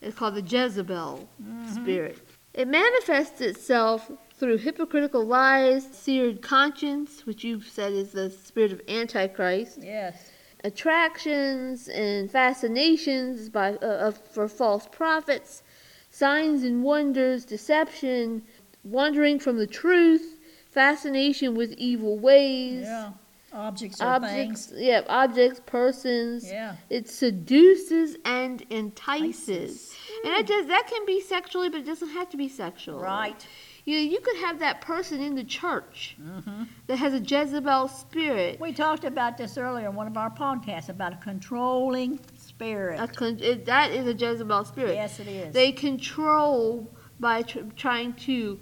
It's 0.00 0.16
called 0.16 0.34
the 0.34 0.42
Jezebel 0.42 1.28
spirit. 1.72 2.18
It 2.54 2.66
manifests 2.68 3.40
itself 3.40 4.10
through 4.34 4.58
hypocritical 4.58 5.24
lies, 5.24 5.86
seared 5.92 6.42
conscience, 6.42 7.26
which 7.26 7.44
you've 7.44 7.66
said 7.68 7.92
is 7.92 8.12
the 8.12 8.30
spirit 8.30 8.72
of 8.72 8.80
Antichrist, 8.88 9.78
Yes. 9.82 10.30
attractions 10.64 11.88
and 11.88 12.30
fascinations 12.30 13.48
by 13.48 13.74
uh, 13.74 14.08
of, 14.08 14.18
for 14.18 14.48
false 14.48 14.86
prophets, 14.90 15.62
signs 16.10 16.62
and 16.62 16.82
wonders, 16.82 17.44
deception, 17.44 18.42
wandering 18.90 19.38
from 19.38 19.58
the 19.58 19.66
truth, 19.66 20.38
fascination 20.70 21.54
with 21.54 21.72
evil 21.72 22.18
ways, 22.18 22.82
Yeah. 22.84 23.10
Objects 23.50 24.02
or 24.02 24.04
objects, 24.08 24.66
things. 24.66 24.80
yeah, 24.82 25.00
objects, 25.08 25.58
persons. 25.64 26.46
Yeah. 26.50 26.76
It 26.90 27.08
seduces 27.08 28.16
and 28.26 28.62
entices. 28.68 29.90
And 30.24 30.34
it 30.34 30.46
does 30.46 30.66
that 30.66 30.86
can 30.86 31.06
be 31.06 31.20
sexually, 31.22 31.70
but 31.70 31.80
it 31.80 31.86
doesn't 31.86 32.10
have 32.10 32.28
to 32.30 32.36
be 32.36 32.48
sexual. 32.48 33.00
Right. 33.00 33.44
You 33.86 33.96
know, 33.96 34.02
you 34.02 34.20
could 34.20 34.36
have 34.36 34.58
that 34.58 34.82
person 34.82 35.22
in 35.22 35.34
the 35.34 35.44
church 35.44 36.18
hmm 36.20 36.64
that 36.88 36.96
has 36.96 37.14
a 37.14 37.20
Jezebel 37.20 37.88
spirit. 37.88 38.60
We 38.60 38.72
talked 38.74 39.04
about 39.04 39.38
this 39.38 39.56
earlier 39.56 39.88
in 39.88 39.94
one 39.94 40.06
of 40.06 40.18
our 40.18 40.30
podcasts 40.30 40.90
about 40.90 41.14
a 41.14 41.16
controlling 41.16 42.20
spirit. 42.36 43.00
A 43.00 43.08
con- 43.08 43.38
it, 43.40 43.64
that 43.64 43.92
is 43.92 44.06
a 44.06 44.12
Jezebel 44.12 44.66
spirit. 44.66 44.92
yes, 44.94 45.20
it 45.20 45.26
is. 45.26 45.54
They 45.54 45.72
control 45.72 46.94
by 47.18 47.42
tr- 47.42 47.60
trying 47.76 48.12
to 48.28 48.60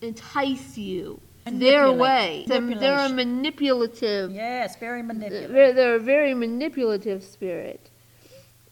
entice 0.00 0.78
you 0.78 1.20
their 1.44 1.90
way. 1.92 2.44
They're, 2.46 2.58
a 2.58 3.08
manipulative. 3.08 4.32
yes, 4.32 4.76
very 4.76 5.02
manipulative. 5.02 5.52
They're, 5.52 5.72
they're 5.72 5.94
a 5.96 6.00
very 6.00 6.34
manipulative 6.34 7.22
spirit. 7.22 7.90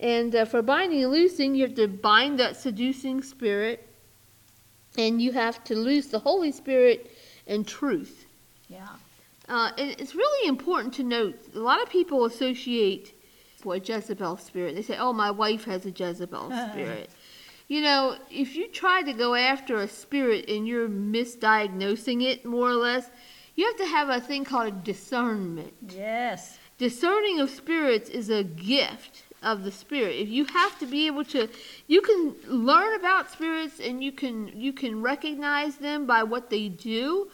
And 0.00 0.34
uh, 0.34 0.44
for 0.44 0.60
binding 0.60 1.02
and 1.04 1.12
loosing, 1.12 1.54
you 1.54 1.62
have 1.62 1.76
to 1.76 1.86
bind 1.88 2.38
that 2.40 2.56
seducing 2.56 3.22
spirit, 3.22 3.88
and 4.98 5.22
you 5.22 5.32
have 5.32 5.62
to 5.64 5.74
loose 5.74 6.08
the 6.08 6.18
Holy 6.18 6.52
Spirit 6.52 7.10
and 7.46 7.66
truth. 7.66 8.26
Yeah. 8.68 8.88
Uh, 9.48 9.70
and 9.78 9.90
it's 9.98 10.14
really 10.14 10.48
important 10.48 10.94
to 10.94 11.02
note 11.02 11.38
a 11.54 11.58
lot 11.58 11.82
of 11.82 11.88
people 11.90 12.24
associate 12.24 13.14
a 13.72 13.78
Jezebel 13.78 14.36
spirit. 14.36 14.74
They 14.74 14.82
say, 14.82 14.98
"Oh, 14.98 15.12
my 15.12 15.30
wife 15.30 15.64
has 15.64 15.86
a 15.86 15.90
Jezebel 15.90 16.50
spirit." 16.70 17.10
You 17.68 17.80
know, 17.80 18.16
if 18.30 18.54
you 18.56 18.68
try 18.68 19.02
to 19.02 19.12
go 19.12 19.34
after 19.34 19.76
a 19.76 19.88
spirit 19.88 20.48
and 20.48 20.66
you're 20.66 20.88
misdiagnosing 20.88 22.22
it 22.22 22.44
more 22.44 22.68
or 22.68 22.74
less, 22.74 23.08
you 23.56 23.66
have 23.66 23.76
to 23.76 23.86
have 23.86 24.08
a 24.08 24.20
thing 24.20 24.44
called 24.44 24.84
discernment. 24.84 25.72
Yes. 25.88 26.58
Discerning 26.76 27.40
of 27.40 27.50
spirits 27.50 28.10
is 28.10 28.28
a 28.28 28.42
gift 28.42 29.22
of 29.42 29.62
the 29.62 29.70
spirit. 29.70 30.16
If 30.16 30.28
you 30.28 30.44
have 30.46 30.78
to 30.80 30.86
be 30.86 31.06
able 31.06 31.24
to, 31.26 31.48
you 31.86 32.00
can 32.00 32.34
learn 32.46 32.94
about 32.94 33.30
spirits 33.30 33.78
and 33.78 34.02
you 34.02 34.10
can 34.10 34.48
you 34.48 34.72
can 34.72 35.02
recognize 35.02 35.76
them 35.76 36.06
by 36.06 36.22
what 36.22 36.50
they 36.50 36.68
do, 36.68 37.30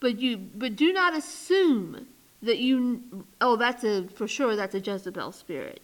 but 0.00 0.18
you 0.18 0.36
but 0.36 0.76
do 0.76 0.92
not 0.92 1.16
assume 1.16 2.06
that 2.42 2.58
you 2.58 3.24
oh 3.40 3.56
that's 3.56 3.84
a 3.84 4.06
for 4.08 4.28
sure 4.28 4.54
that's 4.54 4.74
a 4.74 4.80
Jezebel 4.80 5.32
spirit, 5.32 5.80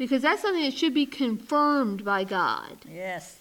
because 0.00 0.22
that's 0.22 0.40
something 0.40 0.62
that 0.62 0.72
should 0.72 0.94
be 0.94 1.04
confirmed 1.04 2.06
by 2.06 2.24
God. 2.24 2.78
Yes. 2.90 3.38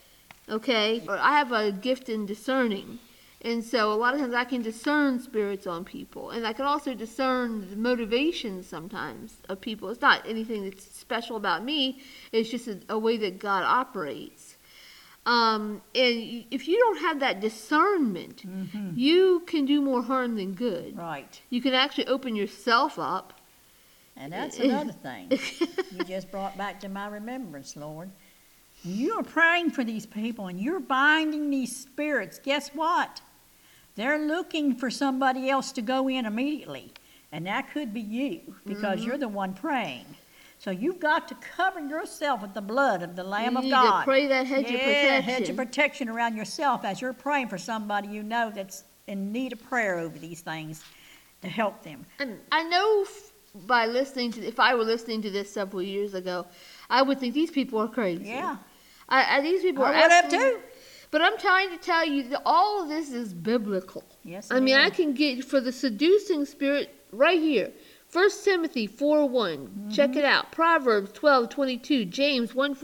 Okay, 0.50 1.02
I 1.08 1.38
have 1.38 1.54
a 1.54 1.72
gift 1.72 2.10
in 2.10 2.26
discerning. 2.26 3.00
And 3.42 3.64
so 3.64 3.94
a 3.94 3.96
lot 3.96 4.14
of 4.14 4.20
times 4.20 4.34
I 4.34 4.44
can 4.44 4.62
discern 4.62 5.22
spirits 5.22 5.66
on 5.66 5.86
people. 5.86 6.32
And 6.32 6.46
I 6.46 6.52
can 6.52 6.66
also 6.66 6.94
discern 6.94 7.70
the 7.70 7.78
motivations 7.78 8.68
sometimes 8.68 9.38
of 9.48 9.62
people. 9.62 9.88
It's 9.88 10.02
not 10.02 10.28
anything 10.28 10.66
that's 10.66 10.84
special 10.84 11.38
about 11.38 11.64
me, 11.64 12.02
it's 12.34 12.50
just 12.50 12.68
a, 12.68 12.78
a 12.90 13.00
way 13.00 13.16
that 13.16 13.40
God 13.40 13.64
operates. 13.64 14.58
Um, 15.26 15.82
and 15.96 16.44
if 16.52 16.68
you 16.68 16.78
don't 16.78 17.00
have 17.00 17.22
that 17.22 17.40
discernment, 17.40 18.42
hmm 18.42 18.90
you 18.96 19.44
can 19.48 19.64
do 19.66 19.82
more 19.82 20.02
harm 20.02 20.36
than 20.36 20.56
good. 20.56 20.98
Right. 20.98 21.40
You 21.50 21.62
can 21.62 21.74
actually 21.74 22.08
open 22.08 22.36
yourself 22.36 23.00
up. 23.00 23.39
And 24.20 24.34
that's 24.34 24.60
another 24.60 24.92
thing 24.92 25.32
you 25.32 26.04
just 26.06 26.30
brought 26.30 26.58
back 26.58 26.82
to 26.82 26.90
my 26.90 27.08
remembrance, 27.08 27.76
Lord. 27.78 28.12
You 28.84 29.20
are 29.20 29.24
praying 29.24 29.72
for 29.72 29.84
these 29.84 30.06
people 30.06 30.48
and 30.48 30.60
you're 30.60 30.80
binding 30.80 31.50
these 31.50 31.76
spirits, 31.76 32.40
guess 32.40 32.70
what? 32.70 33.22
They're 33.96 34.20
looking 34.20 34.76
for 34.76 34.90
somebody 34.90 35.50
else 35.50 35.72
to 35.74 35.82
go 35.82 36.08
in 36.08 36.26
immediately. 36.26 36.92
And 37.32 37.46
that 37.48 37.72
could 37.72 37.94
be 37.94 38.02
you 38.02 38.56
because 38.66 39.00
mm-hmm. 39.00 39.08
you're 39.08 39.18
the 39.18 39.28
one 39.28 39.54
praying. 39.54 40.06
So 40.60 40.72
you've 40.72 41.00
got 41.00 41.28
to 41.30 41.36
cover 41.36 41.80
yourself 41.80 42.42
with 42.42 42.54
the 42.54 42.62
blood 42.62 43.02
of 43.02 43.16
the 43.16 43.24
Lamb 43.24 43.54
you 43.54 43.58
of 43.60 43.64
need 43.64 43.72
God. 43.72 44.00
to 44.00 44.06
pray 44.06 44.28
that 44.28 44.46
hedge 44.46 44.66
of 44.66 44.72
yeah, 44.72 44.80
protection. 44.80 45.24
hedge 45.24 45.50
of 45.50 45.56
protection 45.56 46.10
around 46.10 46.36
yourself 46.36 46.84
as 46.84 47.00
you're 47.00 47.14
praying 47.14 47.48
for 47.48 47.58
somebody 47.58 48.10
you 48.10 48.24
know 48.24 48.52
that's 48.54 48.84
in 49.08 49.32
need 49.32 49.54
of 49.54 49.64
prayer 49.64 50.00
over 50.00 50.18
these 50.20 50.42
things 50.42 50.84
to 51.42 51.48
help 51.48 51.82
them. 51.84 52.06
And 52.20 52.40
I 52.52 52.64
know 52.64 53.06
by 53.54 53.86
listening 53.88 54.32
to, 54.34 54.46
if 54.46 54.60
I 54.60 54.76
were 54.76 54.84
listening 54.84 55.22
to 55.24 55.30
this 55.30 55.52
several 55.52 55.82
years 55.82 56.14
ago, 56.14 56.46
I 56.90 57.02
would 57.02 57.20
think 57.20 57.34
these 57.34 57.52
people 57.52 57.80
are 57.80 57.88
crazy. 57.88 58.26
Yeah. 58.26 58.58
I, 59.08 59.38
I, 59.38 59.42
these 59.42 59.62
people 59.62 59.84
I 59.84 59.90
are 59.90 60.02
would 60.02 60.12
have 60.12 60.30
too. 60.30 60.60
But 61.12 61.22
I'm 61.24 61.38
trying 61.40 61.72
to 61.72 61.78
tell 61.78 62.06
you 62.06 62.30
that 62.30 62.42
all 62.46 62.84
of 62.84 62.90
this 62.90 63.12
is 63.12 63.34
biblical. 63.34 64.04
Yes. 64.24 64.52
I 64.52 64.58
it 64.58 64.62
mean, 64.62 64.76
I 64.76 64.90
can 64.92 65.14
get 65.14 65.44
for 65.44 65.60
the 65.60 65.72
seducing 65.72 66.46
spirit 66.46 66.94
right 67.12 67.40
here. 67.40 67.72
1 68.12 68.30
Timothy 68.44 68.88
4 68.88 69.28
one 69.30 69.90
Check 69.92 70.12
Mm-hmm. 70.12 70.20
it 70.20 70.26
out. 70.26 70.52
Proverbs 70.52 71.12
12 71.14 71.50
22. 71.50 72.06
James 72.06 72.54
1 72.56 72.76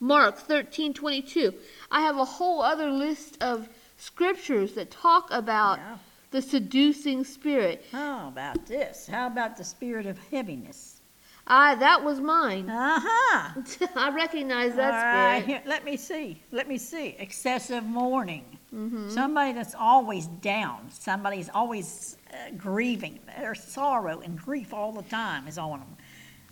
Mark 0.00 0.38
13 0.38 0.94
22. 0.94 1.54
I 1.92 2.00
have 2.00 2.16
a 2.16 2.24
whole 2.24 2.60
other 2.62 2.90
list 2.90 3.38
of 3.40 3.68
scriptures 3.96 4.74
that 4.74 4.90
talk 4.90 5.28
about 5.30 5.78
Yeah. 5.78 5.96
The 6.32 6.42
seducing 6.42 7.22
spirit. 7.24 7.84
How 7.92 8.28
about 8.28 8.66
this? 8.66 9.06
How 9.06 9.26
about 9.28 9.56
the 9.56 9.64
spirit 9.64 10.06
of 10.06 10.18
heaviness? 10.30 11.00
I, 11.46 11.74
that 11.76 12.02
was 12.04 12.20
mine. 12.20 12.66
Uh 12.70 13.00
huh. 13.02 13.62
I 13.96 14.10
recognize 14.14 14.72
All 14.72 14.76
that 14.78 14.90
right, 15.12 15.42
spirit. 15.42 15.46
here, 15.46 15.62
let 15.66 15.84
me 15.84 15.96
see. 15.96 16.42
Let 16.52 16.68
me 16.68 16.78
see. 16.78 17.16
Excessive 17.18 17.84
mourning. 17.84 18.44
hmm 18.70 19.08
Somebody 19.08 19.52
that's 19.52 19.74
always 19.74 20.26
down. 20.26 20.88
Somebody's 20.90 21.50
always 21.52 22.16
uh, 22.32 22.52
grieving. 22.56 23.18
Their 23.38 23.54
sorrow 23.54 24.20
and 24.20 24.38
grief 24.38 24.72
all 24.72 24.92
the 24.92 25.02
time 25.02 25.46
is 25.48 25.58
on 25.58 25.80
them. 25.80 25.96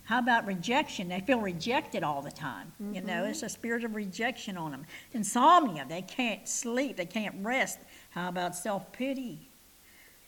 How 0.03 0.19
about 0.19 0.45
rejection? 0.45 1.07
They 1.07 1.21
feel 1.21 1.39
rejected 1.39 2.03
all 2.03 2.21
the 2.21 2.31
time. 2.31 2.73
You 2.91 2.99
know, 3.01 3.23
it's 3.23 3.43
a 3.43 3.49
spirit 3.49 3.85
of 3.85 3.95
rejection 3.95 4.57
on 4.57 4.71
them. 4.71 4.85
Insomnia. 5.13 5.85
They 5.87 6.01
can't 6.01 6.45
sleep. 6.49 6.97
They 6.97 7.05
can't 7.05 7.35
rest. 7.45 7.79
How 8.09 8.27
about 8.27 8.55
self 8.55 8.91
pity? 8.91 9.50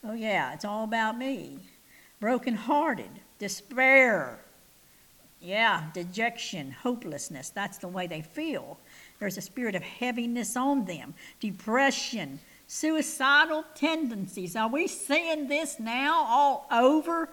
Oh, 0.04 0.12
yeah, 0.12 0.52
it's 0.52 0.64
all 0.64 0.84
about 0.84 1.16
me. 1.16 1.58
Brokenhearted. 2.20 3.10
Despair. 3.38 4.38
Yeah, 5.40 5.84
dejection, 5.92 6.70
hopelessness. 6.70 7.50
That's 7.50 7.78
the 7.78 7.88
way 7.88 8.06
they 8.06 8.22
feel. 8.22 8.78
There's 9.18 9.36
a 9.36 9.42
spirit 9.42 9.74
of 9.74 9.82
heaviness 9.82 10.56
on 10.56 10.84
them. 10.84 11.14
Depression, 11.40 12.40
suicidal 12.66 13.64
tendencies. 13.74 14.56
Are 14.56 14.68
we 14.68 14.86
seeing 14.86 15.48
this 15.48 15.78
now 15.78 16.24
all 16.26 16.66
over? 16.70 17.28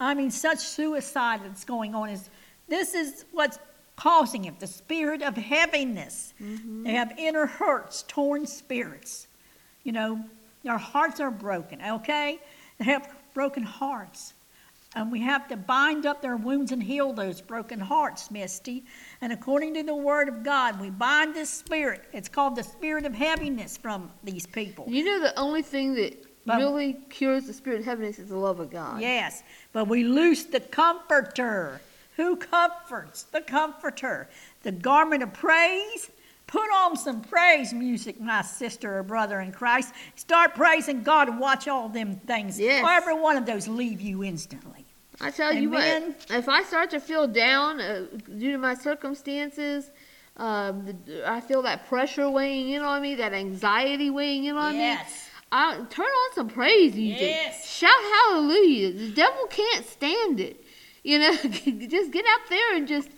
I 0.00 0.14
mean, 0.14 0.30
such 0.30 0.58
suicide 0.58 1.40
that's 1.44 1.64
going 1.64 1.94
on 1.94 2.10
is 2.10 2.30
this 2.68 2.94
is 2.94 3.24
what's 3.32 3.58
causing 3.96 4.44
it. 4.44 4.60
The 4.60 4.66
spirit 4.66 5.22
of 5.22 5.36
heaviness. 5.36 6.34
Mm-hmm. 6.40 6.84
They 6.84 6.92
have 6.92 7.12
inner 7.18 7.46
hurts, 7.46 8.04
torn 8.06 8.46
spirits. 8.46 9.26
You 9.82 9.92
know, 9.92 10.24
their 10.66 10.78
hearts 10.78 11.20
are 11.20 11.30
broken, 11.30 11.80
okay? 11.80 12.40
They 12.78 12.86
have 12.86 13.08
broken 13.34 13.62
hearts. 13.62 14.34
And 14.96 15.12
we 15.12 15.20
have 15.20 15.46
to 15.48 15.56
bind 15.56 16.06
up 16.06 16.20
their 16.20 16.36
wounds 16.36 16.72
and 16.72 16.82
heal 16.82 17.12
those 17.12 17.40
broken 17.40 17.78
hearts, 17.78 18.30
Misty. 18.30 18.84
And 19.20 19.32
according 19.32 19.74
to 19.74 19.84
the 19.84 19.94
Word 19.94 20.28
of 20.28 20.42
God, 20.42 20.80
we 20.80 20.90
bind 20.90 21.34
this 21.34 21.50
spirit. 21.50 22.04
It's 22.12 22.28
called 22.28 22.56
the 22.56 22.64
spirit 22.64 23.06
of 23.06 23.14
heaviness 23.14 23.76
from 23.76 24.10
these 24.24 24.46
people. 24.46 24.86
You 24.88 25.04
know, 25.04 25.20
the 25.20 25.38
only 25.38 25.62
thing 25.62 25.94
that 25.94 26.26
But- 26.44 26.58
really 26.58 26.94
cures 27.10 27.46
the 27.46 27.52
spirit 27.52 27.80
of 27.80 27.84
heaviness 27.84 28.18
is 28.18 28.30
the 28.30 28.36
love 28.36 28.58
of 28.58 28.70
God. 28.70 29.00
Yes, 29.00 29.44
but 29.72 29.86
we 29.86 30.02
loose 30.02 30.44
the 30.44 30.60
comforter. 30.60 31.80
Who 32.16 32.36
comforts? 32.36 33.24
The 33.24 33.42
comforter. 33.42 34.28
The 34.62 34.72
garment 34.72 35.22
of 35.22 35.32
praise. 35.32 36.10
Put 36.46 36.70
on 36.72 36.96
some 36.96 37.22
praise 37.22 37.72
music, 37.72 38.20
my 38.20 38.42
sister 38.42 38.98
or 38.98 39.02
brother 39.02 39.40
in 39.40 39.50
Christ. 39.50 39.92
Start 40.14 40.54
praising 40.54 41.02
God 41.02 41.28
and 41.28 41.40
watch 41.40 41.66
all 41.66 41.88
them 41.88 42.16
things. 42.26 42.58
Yes. 42.58 42.84
Or 42.84 42.90
every 42.90 43.14
one 43.14 43.36
of 43.36 43.46
those 43.46 43.66
leave 43.66 44.00
you 44.00 44.22
instantly. 44.22 44.84
I 45.20 45.30
tell 45.30 45.52
you 45.52 45.70
what, 45.70 45.84
if 46.30 46.48
I 46.48 46.62
start 46.62 46.90
to 46.90 47.00
feel 47.00 47.26
down 47.26 47.80
uh, 47.80 48.06
due 48.38 48.52
to 48.52 48.58
my 48.58 48.74
circumstances, 48.74 49.90
um, 50.36 50.98
I 51.24 51.40
feel 51.40 51.62
that 51.62 51.88
pressure 51.88 52.28
weighing 52.28 52.70
in 52.70 52.82
on 52.82 53.00
me, 53.00 53.14
that 53.14 53.32
anxiety 53.32 54.10
weighing 54.10 54.44
in 54.44 54.56
on 54.56 54.74
me. 54.74 54.80
Yes. 54.80 55.28
I, 55.50 55.76
turn 55.88 56.06
on 56.06 56.34
some 56.34 56.48
praise 56.48 56.94
music. 56.94 57.28
Yes. 57.28 57.68
Shout 57.68 57.90
hallelujah. 58.28 58.92
The 58.92 59.10
devil 59.12 59.46
can't 59.48 59.86
stand 59.86 60.40
it. 60.40 60.62
You 61.02 61.20
know, 61.20 61.34
just 61.42 62.10
get 62.10 62.24
up 62.26 62.48
there 62.50 62.76
and 62.76 62.86
just 62.86 63.08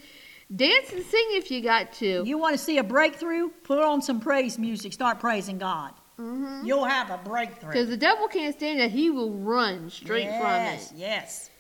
dance 0.55 0.93
and 0.93 1.05
sing 1.05 1.27
if 1.31 1.51
you 1.51 1.61
got 1.63 1.93
to. 1.95 2.23
You 2.25 2.39
want 2.39 2.57
to 2.57 2.63
see 2.63 2.79
a 2.79 2.85
breakthrough? 2.85 3.51
Put 3.65 3.83
on 3.83 4.03
some 4.03 4.21
praise 4.21 4.59
music. 4.59 4.93
Start 4.93 5.21
praising 5.21 5.59
God. 5.59 5.93
hmm 6.17 6.63
You'll 6.65 6.85
have 6.85 7.11
a 7.11 7.19
breakthrough. 7.19 7.73
Because 7.73 7.89
the 7.89 7.97
devil 7.97 8.29
can't 8.29 8.55
stand 8.55 8.81
it, 8.81 8.91
he 8.91 9.11
will 9.11 9.33
run 9.33 9.91
straight 9.91 10.25
yes, 10.25 10.89
from 10.89 10.97
it. 10.97 11.01
Yes. 11.01 11.51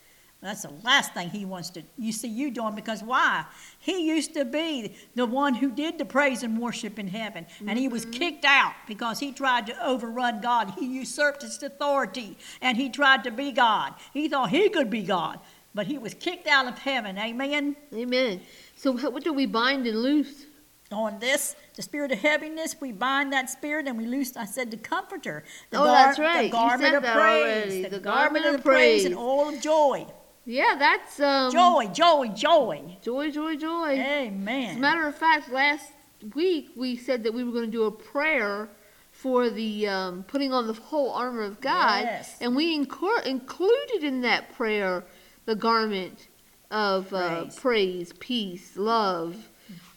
That's 0.40 0.62
the 0.62 0.72
last 0.84 1.14
thing 1.14 1.30
he 1.30 1.44
wants 1.44 1.70
to 1.70 1.82
you 1.96 2.12
see 2.12 2.28
you 2.28 2.52
doing 2.52 2.76
because 2.76 3.02
why? 3.02 3.44
He 3.80 4.06
used 4.06 4.34
to 4.34 4.44
be 4.44 4.94
the 5.16 5.26
one 5.26 5.52
who 5.52 5.72
did 5.72 5.98
the 5.98 6.04
praise 6.04 6.44
and 6.44 6.60
worship 6.60 6.96
in 6.96 7.08
heaven, 7.08 7.44
and 7.66 7.76
he 7.76 7.88
was 7.88 8.04
kicked 8.04 8.44
out 8.44 8.72
because 8.86 9.18
he 9.18 9.32
tried 9.32 9.66
to 9.66 9.84
overrun 9.84 10.40
God. 10.40 10.74
He 10.78 10.86
usurped 10.86 11.42
his 11.42 11.60
authority 11.60 12.38
and 12.62 12.76
he 12.76 12.88
tried 12.88 13.24
to 13.24 13.32
be 13.32 13.50
God. 13.50 13.94
He 14.12 14.28
thought 14.28 14.50
he 14.50 14.68
could 14.68 14.90
be 14.90 15.02
God, 15.02 15.40
but 15.74 15.88
he 15.88 15.98
was 15.98 16.14
kicked 16.14 16.46
out 16.46 16.68
of 16.68 16.78
heaven. 16.78 17.18
Amen. 17.18 17.74
Amen. 17.92 18.40
So 18.78 18.92
what 18.92 19.24
do 19.24 19.32
we 19.32 19.44
bind 19.46 19.86
and 19.86 20.00
loose? 20.02 20.46
On 20.90 21.18
this, 21.18 21.54
the 21.74 21.82
spirit 21.82 22.12
of 22.12 22.18
heaviness, 22.20 22.76
we 22.80 22.92
bind 22.92 23.30
that 23.34 23.50
spirit 23.50 23.86
and 23.86 23.98
we 23.98 24.06
loose, 24.06 24.34
I 24.38 24.46
said, 24.46 24.70
the 24.70 24.78
comforter. 24.78 25.44
The 25.70 25.78
Oh, 25.80 25.84
that's 25.84 26.18
right. 26.18 26.50
The 26.50 26.56
garment 26.56 26.94
of 26.94 27.02
praise. 27.02 27.14
already. 27.14 27.82
The, 27.82 27.88
The 27.90 27.98
garment, 27.98 28.44
garment 28.44 28.54
of 28.56 28.64
praise 28.64 29.04
and 29.04 29.14
all 29.14 29.50
of 29.50 29.60
joy. 29.60 30.06
Yeah, 30.46 30.76
that's 30.78 31.20
um, 31.20 31.52
Joy, 31.52 31.88
joy, 31.92 32.28
joy. 32.28 32.96
joy, 33.02 33.30
joy, 33.30 33.56
joy. 33.56 33.90
As 33.92 33.98
a 33.98 34.26
Amen. 34.28 34.80
matter 34.80 35.06
of 35.06 35.14
fact, 35.14 35.50
last 35.52 35.92
week 36.34 36.70
we 36.74 36.96
said 36.96 37.22
that 37.24 37.34
we 37.34 37.44
were 37.44 37.52
going 37.52 37.66
to 37.66 37.70
do 37.70 37.84
a 37.84 37.90
prayer 37.90 38.70
for 39.12 39.50
the 39.50 39.88
um, 39.88 40.22
putting 40.22 40.54
on 40.54 40.66
the 40.68 40.72
whole 40.72 41.10
armor 41.12 41.42
of 41.42 41.60
God, 41.60 42.04
Yes. 42.04 42.36
and 42.40 42.56
we 42.56 42.78
incor- 42.82 43.26
included 43.26 44.04
in 44.04 44.22
that 44.22 44.54
prayer 44.54 45.04
the 45.44 45.54
garment 45.54 46.27
of 46.70 47.12
uh, 47.14 47.40
Praise. 47.42 47.56
praise, 47.58 48.12
peace, 48.18 48.76
love, 48.76 49.36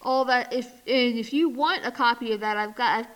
all 0.01 0.25
that. 0.25 0.51
If 0.53 0.67
and 0.87 1.17
if 1.17 1.33
you 1.33 1.49
want 1.49 1.85
a 1.85 1.91
copy 1.91 2.31
of 2.31 2.39
that, 2.41 2.57
I've 2.57 2.75
got 2.75 2.99
I've 2.99 3.07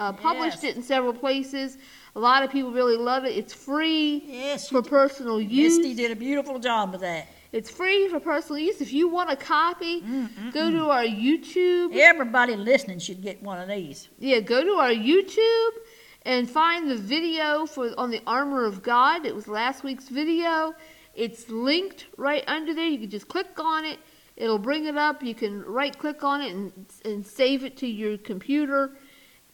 uh, 0.00 0.12
published 0.12 0.62
Yes. 0.62 0.72
it 0.72 0.76
in 0.76 0.82
several 0.82 1.12
places. 1.12 1.78
A 2.16 2.20
lot 2.20 2.42
of 2.42 2.50
people 2.50 2.72
really 2.72 2.96
love 2.96 3.24
it. 3.24 3.36
It's 3.36 3.52
free 3.54 4.22
Yes, 4.26 4.68
for 4.68 4.82
personal 4.82 5.40
use. 5.40 5.78
Misty 5.78 5.94
did 5.94 6.10
a 6.10 6.16
beautiful 6.16 6.58
job 6.58 6.92
with 6.92 7.00
that. 7.02 7.28
It's 7.52 7.70
free 7.70 8.08
for 8.08 8.20
personal 8.20 8.58
use. 8.58 8.80
If 8.80 8.92
you 8.92 9.08
want 9.08 9.30
a 9.30 9.36
copy, 9.36 10.02
Mm, 10.02 10.52
go 10.52 10.70
to 10.70 10.90
our 10.90 11.04
YouTube. 11.04 11.96
Everybody 11.96 12.56
listening 12.56 12.98
should 12.98 13.22
get 13.22 13.42
one 13.42 13.58
of 13.60 13.68
these. 13.68 14.08
Yeah, 14.18 14.40
go 14.40 14.62
to 14.64 14.72
our 14.72 14.90
YouTube 14.90 15.70
and 16.26 16.50
find 16.50 16.90
the 16.90 16.96
video 16.96 17.64
for 17.64 17.90
on 17.96 18.10
the 18.10 18.20
armor 18.26 18.66
of 18.66 18.82
God. 18.82 19.24
It 19.24 19.34
was 19.34 19.48
last 19.48 19.82
week's 19.84 20.08
video. 20.08 20.74
It's 21.18 21.48
linked 21.48 22.06
right 22.16 22.44
under 22.46 22.72
there. 22.72 22.86
You 22.86 23.00
can 23.00 23.10
just 23.10 23.26
click 23.26 23.58
on 23.58 23.84
it. 23.84 23.98
It'll 24.36 24.58
bring 24.58 24.86
it 24.86 24.96
up. 24.96 25.20
You 25.20 25.34
can 25.34 25.62
right 25.64 25.96
click 25.98 26.22
on 26.22 26.40
it 26.40 26.52
and 26.54 26.72
and 27.04 27.26
save 27.26 27.64
it 27.64 27.76
to 27.78 27.88
your 27.88 28.16
computer 28.18 28.92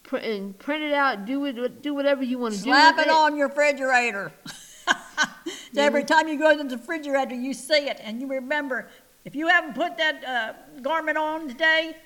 pr- 0.03 0.19
and 0.19 0.57
print 0.59 0.83
it 0.83 0.93
out. 0.93 1.25
Do 1.25 1.47
it. 1.47 1.83
Do 1.83 1.95
whatever 1.95 2.23
you 2.23 2.39
want 2.39 2.53
to 2.53 2.61
do. 2.61 2.65
Slap 2.65 2.99
it 2.99 3.09
on 3.09 3.35
your 3.35 3.49
refrigerator. 3.49 4.31
So 4.87 4.93
Every 5.79 6.05
time 6.05 6.29
you 6.29 6.39
go 6.39 6.55
to 6.55 6.63
the 6.65 6.77
refrigerator, 6.77 7.35
you 7.35 7.55
see 7.55 7.89
it, 7.89 7.99
and 8.03 8.21
you 8.21 8.27
remember. 8.27 8.89
If 9.25 9.35
you 9.35 9.49
haven't 9.49 9.75
put 9.75 9.97
that 9.97 10.23
uh, 10.23 10.81
garment 10.83 11.17
on 11.17 11.49
today, 11.49 11.97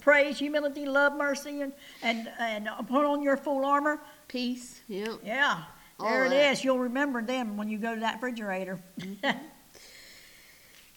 praise, 0.00 0.38
humility, 0.38 0.86
love, 0.86 1.16
mercy, 1.16 1.62
and 1.62 1.72
and 2.02 2.30
and 2.38 2.68
put 2.86 3.04
on 3.04 3.22
your 3.22 3.36
full 3.36 3.64
armor. 3.64 4.00
Peace. 4.28 4.82
Yeah. 4.86 5.14
Yeah, 5.24 5.64
there 6.00 6.26
it 6.26 6.30
that. 6.30 6.52
is. 6.52 6.64
You'll 6.64 6.78
remember 6.80 7.22
them 7.22 7.56
when 7.56 7.68
you 7.68 7.78
go 7.78 7.94
to 7.94 8.00
that 8.00 8.14
refrigerator. 8.14 8.78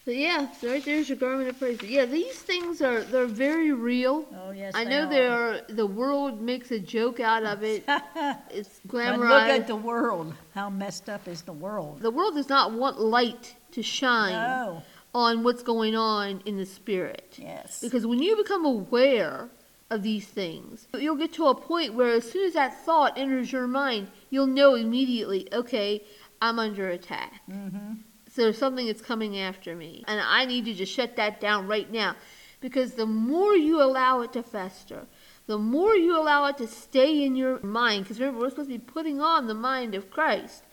So 0.05 0.11
yeah, 0.11 0.49
so 0.53 0.69
right 0.71 0.85
there's 0.85 1.09
your 1.09 1.17
garment 1.17 1.49
of 1.49 1.59
praise. 1.59 1.79
But 1.79 1.89
yeah, 1.89 2.05
these 2.05 2.39
things 2.39 2.81
are 2.81 3.01
they're 3.01 3.25
very 3.25 3.73
real. 3.73 4.25
oh 4.41 4.51
yes, 4.51 4.71
I 4.73 4.85
they 4.85 4.89
know 4.89 5.09
there 5.09 5.31
are 5.33 5.61
the 5.67 5.85
world 5.85 6.39
makes 6.41 6.71
a 6.71 6.79
joke 6.79 7.19
out 7.19 7.43
of 7.43 7.61
it. 7.61 7.83
It's 8.49 8.79
but 8.85 8.95
glamorized. 8.95 9.19
look 9.19 9.59
at 9.61 9.67
the 9.67 9.75
world. 9.75 10.33
How 10.55 10.69
messed 10.69 11.09
up 11.09 11.27
is 11.27 11.41
the 11.41 11.51
world? 11.51 11.99
the 11.99 12.09
world 12.09 12.35
does 12.35 12.47
not 12.47 12.71
want 12.71 13.01
light 13.01 13.55
to 13.73 13.83
shine 13.83 14.31
No. 14.31 14.81
on 15.13 15.43
what's 15.43 15.61
going 15.61 15.93
on 15.93 16.41
in 16.45 16.55
the 16.55 16.65
spirit. 16.65 17.35
Yes. 17.37 17.81
Because 17.81 18.07
when 18.07 18.19
you 18.23 18.37
become 18.37 18.63
aware 18.63 19.49
of 19.89 20.03
these 20.03 20.27
things, 20.27 20.87
you'll 20.93 21.15
get 21.15 21.33
to 21.33 21.47
a 21.47 21.55
point 21.55 21.93
where 21.93 22.09
as 22.09 22.29
soon 22.29 22.45
as 22.45 22.53
that 22.53 22.83
thought 22.83 23.17
enters 23.17 23.51
your 23.51 23.67
mind, 23.67 24.09
you'll 24.29 24.47
know 24.47 24.75
immediately, 24.75 25.47
okay, 25.53 26.03
I'm 26.41 26.59
under 26.59 26.89
attack. 26.89 27.41
Mm-hmm. 27.49 27.93
So 28.29 28.43
there's 28.43 28.57
something 28.57 28.85
that's 28.85 29.01
coming 29.01 29.39
after 29.39 29.75
me. 29.75 30.03
And 30.07 30.21
I 30.21 30.45
need 30.45 30.65
to 30.65 30.73
just 30.73 30.93
shut 30.93 31.15
that 31.15 31.39
down 31.39 31.67
right 31.67 31.91
now. 31.91 32.15
Because 32.59 32.93
the 32.93 33.05
more 33.05 33.55
you 33.55 33.81
allow 33.81 34.21
it 34.21 34.33
to 34.33 34.43
fester, 34.43 35.05
the 35.45 35.57
more 35.57 35.95
you 35.95 36.19
allow 36.19 36.45
it 36.47 36.57
to 36.57 36.67
stay 36.67 37.23
in 37.23 37.35
your 37.35 37.59
mind, 37.61 38.03
because 38.03 38.19
remember, 38.19 38.41
we're 38.41 38.49
supposed 38.49 38.69
to 38.69 38.77
be 38.77 38.83
putting 38.83 39.21
on 39.21 39.47
the 39.47 39.53
mind 39.53 39.95
of 39.95 40.11
Christ. 40.11 40.63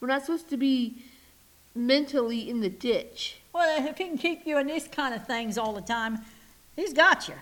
We're 0.00 0.08
not 0.08 0.24
supposed 0.24 0.48
to 0.50 0.56
be 0.56 1.02
mentally 1.74 2.48
in 2.48 2.60
the 2.60 2.68
ditch. 2.68 3.38
Well, 3.52 3.84
if 3.84 3.98
he 3.98 4.04
can 4.04 4.16
keep 4.16 4.46
you 4.46 4.58
in 4.58 4.66
these 4.68 4.86
kind 4.86 5.14
of 5.14 5.26
things 5.26 5.58
all 5.58 5.72
the 5.72 5.80
time, 5.80 6.20
he's 6.76 6.92
got 6.92 7.28
you. 7.28 7.34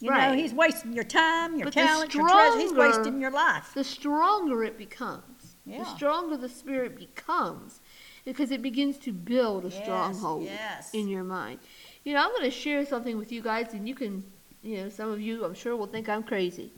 You 0.00 0.10
know, 0.12 0.32
he's 0.32 0.54
wasting 0.54 0.92
your 0.92 1.04
time, 1.04 1.56
your 1.56 1.64
But 1.66 1.72
talent, 1.72 2.14
your 2.14 2.28
treasure. 2.28 2.58
He's 2.58 2.72
wasting 2.72 3.20
your 3.20 3.32
life. 3.32 3.72
The 3.74 3.82
stronger 3.82 4.62
it 4.62 4.78
becomes, 4.78 5.56
Yeah. 5.66 5.78
the 5.78 5.84
stronger 5.86 6.36
the 6.36 6.48
spirit 6.48 6.96
becomes, 6.96 7.80
because 8.24 8.52
it 8.52 8.62
begins 8.62 8.96
to 8.98 9.12
build 9.12 9.64
a 9.64 9.68
Yes, 9.68 9.82
stronghold 9.82 10.44
yes. 10.44 10.94
in 10.94 11.08
your 11.08 11.24
mind. 11.24 11.58
You 12.04 12.14
know, 12.14 12.20
I'm 12.22 12.30
going 12.30 12.44
to 12.44 12.50
share 12.50 12.86
something 12.86 13.18
with 13.18 13.32
you 13.32 13.42
guys, 13.42 13.72
and 13.72 13.88
you 13.88 13.94
can, 13.96 14.22
you 14.62 14.76
know, 14.76 14.88
some 14.88 15.10
of 15.10 15.20
you, 15.20 15.44
I'm 15.44 15.54
sure, 15.54 15.74
will 15.76 15.86
think 15.86 16.08
I'm 16.08 16.22
crazy. 16.22 16.72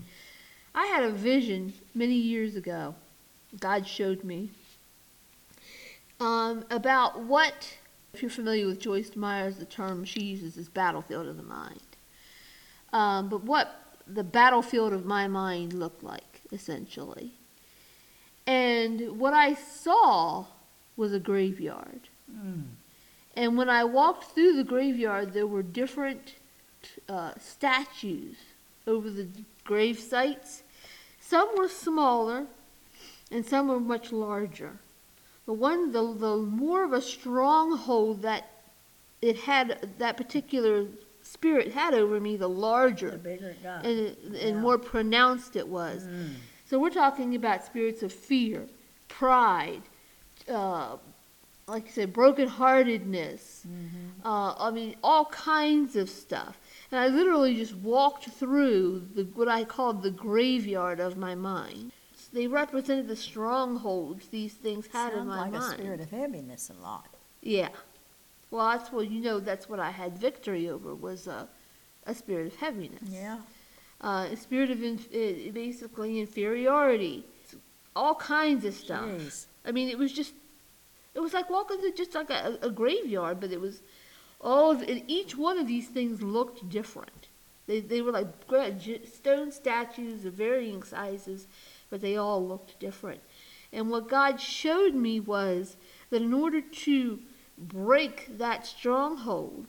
I 0.75 0.87
had 0.87 1.03
a 1.05 1.11
vision 1.11 1.75
many 1.95 2.15
years 2.15 2.57
ago. 2.57 2.95
God 3.59 3.87
showed 3.87 4.25
me 4.25 4.51
um, 6.21 6.65
about 6.71 7.23
what, 7.25 7.77
if 8.15 8.23
you're 8.23 8.31
familiar 8.31 8.67
with 8.67 8.79
Joyce 8.81 9.15
Myers, 9.17 9.57
the 9.57 9.65
term 9.65 10.05
she 10.05 10.21
uses 10.23 10.57
is 10.57 10.69
battlefield 10.69 11.27
of 11.27 11.37
the 11.37 11.43
mind. 11.43 11.81
Um, 12.93 13.29
but 13.29 13.45
what 13.45 13.81
the 14.07 14.25
battlefield 14.25 14.93
of 14.93 15.05
my 15.05 15.29
mind 15.29 15.73
looked 15.73 16.03
like, 16.03 16.43
essentially. 16.53 17.33
And 18.47 19.19
what 19.19 19.35
I 19.35 19.55
saw 19.55 20.47
was 20.97 21.13
a 21.13 21.21
graveyard. 21.21 22.09
Mm. 22.33 22.65
And 23.37 23.57
when 23.57 23.71
I 23.71 23.85
walked 23.85 24.35
through 24.35 24.57
the 24.57 24.65
graveyard, 24.65 25.33
there 25.33 25.47
were 25.47 25.63
different 25.63 26.35
uh, 27.09 27.33
statues 27.39 28.37
over 28.87 29.09
the 29.09 29.29
grave 29.65 29.99
sites. 29.99 30.63
Some 31.21 31.49
were 31.57 31.69
smaller, 31.69 32.47
and 33.31 33.47
some 33.47 33.69
were 33.69 33.81
much 33.81 34.11
larger. 34.11 34.79
The 35.47 35.53
one, 35.53 35.93
the, 35.93 36.13
the 36.13 36.37
more 36.37 36.85
of 36.85 36.93
a 36.93 37.01
stronghold 37.01 38.23
that 38.23 38.51
it 39.23 39.37
had, 39.41 39.91
that 39.99 40.17
particular 40.17 40.87
spirit 41.31 41.73
had 41.73 41.95
over 41.95 42.21
me, 42.21 42.33
the 42.37 42.41
The 42.41 42.49
larger 42.49 43.13
bigger 43.19 43.51
it 43.51 43.63
got. 43.63 43.85
and, 43.87 44.17
and 44.27 44.35
Yeah. 44.57 44.61
more 44.61 44.79
pronounced 44.79 45.57
it 45.57 45.69
was. 45.69 46.05
Mm. 46.05 46.35
So 46.67 46.79
we're 46.79 46.91
talking 46.91 47.35
about 47.35 47.65
spirits 47.65 48.03
of 48.03 48.13
fear, 48.13 48.67
pride, 49.09 49.83
uh, 50.49 50.97
like 51.67 51.87
I 51.87 51.91
said, 51.91 52.13
brokenheartedness. 52.13 53.67
Mhm. 53.67 54.25
Uh, 54.25 54.55
I 54.59 54.71
mean, 54.71 54.97
all 55.03 55.27
kinds 55.27 55.97
of 55.97 56.09
stuff. 56.11 56.59
And 56.91 56.99
I 57.01 57.07
literally 57.09 57.55
just 57.55 57.77
walked 57.77 58.25
through 58.31 59.09
the, 59.15 59.25
what 59.25 59.49
I 59.49 59.65
called 59.65 60.03
the 60.03 60.11
graveyard 60.11 60.99
of 61.01 61.17
my 61.17 61.35
mind. 61.35 61.93
They 62.33 62.47
represented 62.47 63.09
the 63.09 63.17
strongholds 63.17 64.29
these 64.29 64.55
things 64.55 64.87
had 64.89 65.13
in 65.15 65.27
my 65.27 65.41
like 65.43 65.55
a 65.55 65.59
mind. 65.59 65.73
spirit 65.81 66.01
of 66.01 66.11
heaviness 66.11 66.71
a 66.71 66.81
lot. 66.83 67.07
Yeah. 67.43 67.71
Well, 68.51 68.67
that's 68.71 68.91
what 68.93 69.11
you 69.11 69.21
know. 69.21 69.39
That's 69.41 69.69
what 69.69 69.79
I 69.81 69.91
had 69.91 70.19
victory 70.19 70.69
over 70.69 70.95
was 70.95 71.27
a, 71.27 71.49
a 72.07 72.15
spirit 72.15 72.47
of 72.53 72.57
heaviness 72.57 73.03
Yeah. 73.09 73.39
uh, 74.01 74.27
a 74.31 74.37
spirit 74.37 74.71
of 74.71 74.83
inf- 74.83 75.13
uh, 75.15 75.53
basically 75.53 76.19
inferiority, 76.21 77.25
all 77.95 78.15
kinds 78.15 78.65
of 78.65 78.75
stuff. 78.75 79.05
Jeez. 79.05 79.47
I 79.65 79.73
mean, 79.73 79.89
it 79.89 79.99
was 79.99 80.13
just, 80.13 80.33
it 81.15 81.21
was 81.21 81.33
like 81.33 81.49
walking 81.51 81.79
through 81.79 81.93
just 81.93 82.15
like 82.15 82.31
a, 82.31 82.59
a 82.63 82.71
graveyard, 82.71 83.41
but 83.41 83.53
it 83.53 83.61
was 83.61 83.83
all, 84.41 84.71
of, 84.71 84.83
and 84.83 85.03
each 85.07 85.37
one 85.37 85.59
of 85.59 85.67
these 85.67 85.89
things 85.89 86.23
looked 86.23 86.69
different. 86.69 87.29
They, 87.67 87.81
they 87.81 88.01
were 88.03 88.11
like 88.11 88.27
stone 89.13 89.53
statues 89.53 90.25
of 90.25 90.33
varying 90.33 90.83
sizes, 90.83 91.47
but 91.89 92.01
they 92.01 92.17
all 92.17 92.45
looked 92.45 92.81
different. 92.81 93.21
And 93.73 93.91
what 93.91 94.09
God 94.09 94.41
showed 94.41 94.95
me 94.95 95.21
was 95.21 95.77
that 96.09 96.23
in 96.23 96.35
order 96.35 96.61
to 96.61 97.21
break 97.61 98.39
that 98.39 98.67
stronghold, 98.67 99.67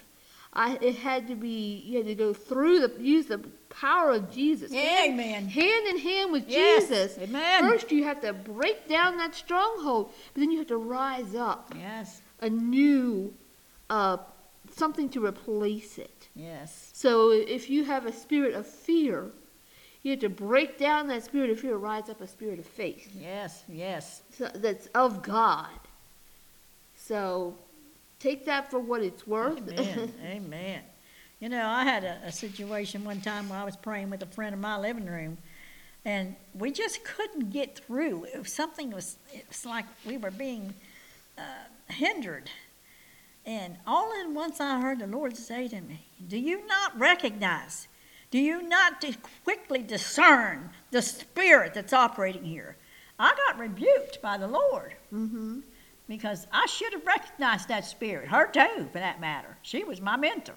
I 0.54 0.78
it 0.82 0.96
had 0.98 1.28
to 1.28 1.36
be 1.36 1.82
you 1.86 1.98
had 1.98 2.08
to 2.08 2.16
go 2.16 2.34
through 2.34 2.80
the 2.88 2.92
use 3.02 3.28
the 3.28 3.40
power 3.70 4.12
of 4.12 4.32
Jesus. 4.32 4.72
Amen. 4.74 5.48
Hand 5.48 5.88
in 5.88 5.98
hand 6.00 6.32
with 6.32 6.48
Yes. 6.48 6.90
Jesus. 6.90 7.18
Amen. 7.20 7.62
First 7.64 7.92
you 7.92 8.04
have 8.04 8.22
to 8.22 8.34
break 8.34 8.88
down 8.88 9.18
that 9.18 9.34
stronghold, 9.36 10.12
but 10.34 10.40
then 10.42 10.52
you 10.52 10.58
have 10.60 10.68
to 10.68 10.78
rise 10.78 11.36
up 11.36 11.74
Yes. 11.78 12.22
a 12.42 12.50
new 12.50 13.34
uh, 13.90 14.18
something 14.76 15.10
to 15.10 15.26
replace 15.26 15.98
it. 15.98 16.28
Yes. 16.36 16.90
So 16.94 17.32
if 17.32 17.70
you 17.70 17.84
have 17.86 18.06
a 18.06 18.14
spirit 18.14 18.54
of 18.56 18.66
fear, 18.68 19.32
you 20.04 20.12
have 20.12 20.20
to 20.22 20.30
break 20.30 20.78
down 20.78 21.08
that 21.08 21.24
spirit 21.24 21.50
of 21.50 21.60
fear, 21.60 21.76
rise 21.76 22.10
up 22.10 22.22
a 22.22 22.28
spirit 22.28 22.58
of 22.60 22.66
faith 22.66 23.10
Yes. 23.20 23.64
Yes. 23.70 24.22
so- 24.38 24.52
that's 24.56 24.88
of 24.88 25.22
God. 25.24 25.68
So 26.96 27.56
take 28.22 28.46
that 28.46 28.70
for 28.70 28.80
what 28.80 29.02
it's 29.02 29.26
worth. 29.26 29.58
Amen. 29.72 30.14
Amen. 30.26 30.82
You 31.40 31.50
know, 31.50 31.68
I 31.68 31.84
had 31.84 32.04
a, 32.04 32.20
a 32.26 32.32
situation 32.32 33.04
one 33.04 33.20
time 33.22 33.50
where 33.50 33.60
I 33.60 33.64
was 33.64 33.76
praying 33.76 34.10
with 34.12 34.22
a 34.22 34.28
friend 34.28 34.54
in 34.54 34.62
my 34.62 34.78
living 34.78 35.08
room, 35.08 35.38
and 36.06 36.36
we 36.54 36.72
just 36.72 37.04
couldn't 37.04 37.50
get 37.50 37.80
through. 37.80 38.26
It 38.26 38.40
was, 38.40 38.54
something 38.54 38.92
was, 38.92 39.18
it 39.34 39.46
was 39.48 39.66
like 39.66 39.86
we 40.06 40.18
were 40.18 40.32
being 40.32 40.74
uh, 41.38 41.42
hindered. 41.88 42.50
And 43.44 43.78
all 43.88 44.14
at 44.22 44.30
once 44.30 44.60
I 44.60 44.80
heard 44.80 45.00
the 45.00 45.08
Lord 45.08 45.36
say 45.36 45.68
to 45.68 45.82
me, 45.82 46.06
Do 46.28 46.38
you 46.38 46.66
not 46.68 46.98
recognize? 47.00 47.88
Do 48.30 48.38
you 48.38 48.62
not 48.62 49.04
quickly 49.44 49.82
discern 49.82 50.70
the 50.92 51.02
spirit 51.02 51.74
that's 51.74 51.92
operating 51.92 52.46
here? 52.46 52.78
I 53.20 53.36
got 53.48 53.60
rebuked 53.60 54.22
by 54.22 54.38
the 54.38 54.48
Lord 54.48 54.94
hmm 55.10 55.60
because 56.12 56.46
I 56.52 56.66
should 56.66 56.92
have 56.92 57.08
recognized 57.08 57.70
that 57.70 57.86
spirit. 57.86 58.28
Her 58.28 58.46
too, 58.48 58.90
for 58.92 59.00
that 59.00 59.22
matter. 59.22 59.56
She 59.62 59.86
was 59.86 60.02
my 60.02 60.18
mentor. 60.18 60.56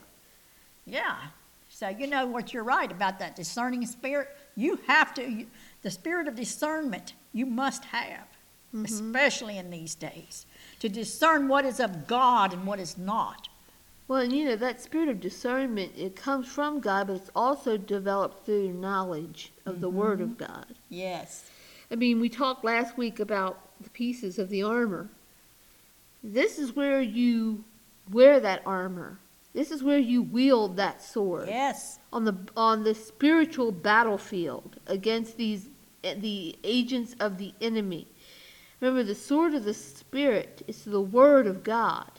Yeah. 0.84 1.14
So 1.70 1.88
you 1.88 2.08
know 2.08 2.26
what 2.26 2.52
you're 2.52 2.64
right 2.64 2.90
about 2.90 3.20
that 3.20 3.36
discerning 3.36 3.86
spirit. 3.86 4.36
You 4.56 4.80
have 4.88 5.14
to. 5.14 5.22
You, 5.22 5.46
the 5.82 5.92
spirit 5.92 6.26
of 6.26 6.34
discernment 6.34 7.14
you 7.32 7.46
must 7.46 7.84
have, 7.84 8.26
mm-hmm. 8.74 8.84
especially 8.84 9.56
in 9.56 9.70
these 9.70 9.94
days, 9.94 10.44
to 10.80 10.88
discern 10.88 11.46
what 11.46 11.64
is 11.64 11.78
of 11.78 12.08
God 12.08 12.52
and 12.52 12.66
what 12.66 12.80
is 12.80 12.98
not. 12.98 13.48
Well, 14.08 14.22
and 14.22 14.32
you 14.32 14.46
know, 14.46 14.56
that 14.56 14.80
spirit 14.80 15.08
of 15.08 15.20
discernment, 15.20 15.92
it 15.96 16.16
comes 16.16 16.48
from 16.48 16.80
God, 16.80 17.06
but 17.06 17.16
it's 17.16 17.30
also 17.36 17.76
developed 17.76 18.44
through 18.44 18.72
knowledge 18.72 19.52
of 19.66 19.80
the 19.80 19.88
Word 19.88 20.20
of 20.20 20.30
mm-hmm. 20.30 20.52
God. 20.52 20.66
Yes. 20.88 21.48
I 21.92 21.94
mean, 21.94 22.18
we 22.18 22.28
talked 22.28 22.64
last 22.64 22.98
week 22.98 23.20
about 23.20 23.60
the 23.80 23.90
pieces 23.90 24.40
of 24.40 24.48
the 24.48 24.64
armor. 24.64 25.10
This 26.24 26.58
is 26.58 26.74
where 26.74 27.02
you 27.02 27.64
wear 28.10 28.40
that 28.40 28.62
armor. 28.64 29.18
This 29.52 29.70
is 29.70 29.82
where 29.84 29.98
you 29.98 30.22
wield 30.22 30.76
that 30.78 31.02
sword 31.02 31.48
Yes. 31.48 31.98
on 32.12 32.24
the 32.24 32.34
on 32.56 32.82
the 32.82 32.94
spiritual 32.94 33.70
battlefield 33.70 34.80
against 34.86 35.36
these 35.36 35.68
the 36.02 36.56
agents 36.64 37.14
of 37.20 37.38
the 37.38 37.52
enemy. 37.60 38.06
Remember, 38.80 39.02
the 39.02 39.14
sword 39.14 39.54
of 39.54 39.64
the 39.64 39.72
spirit 39.74 40.62
is 40.66 40.84
the 40.84 41.00
word 41.00 41.46
of 41.46 41.62
God. 41.62 42.10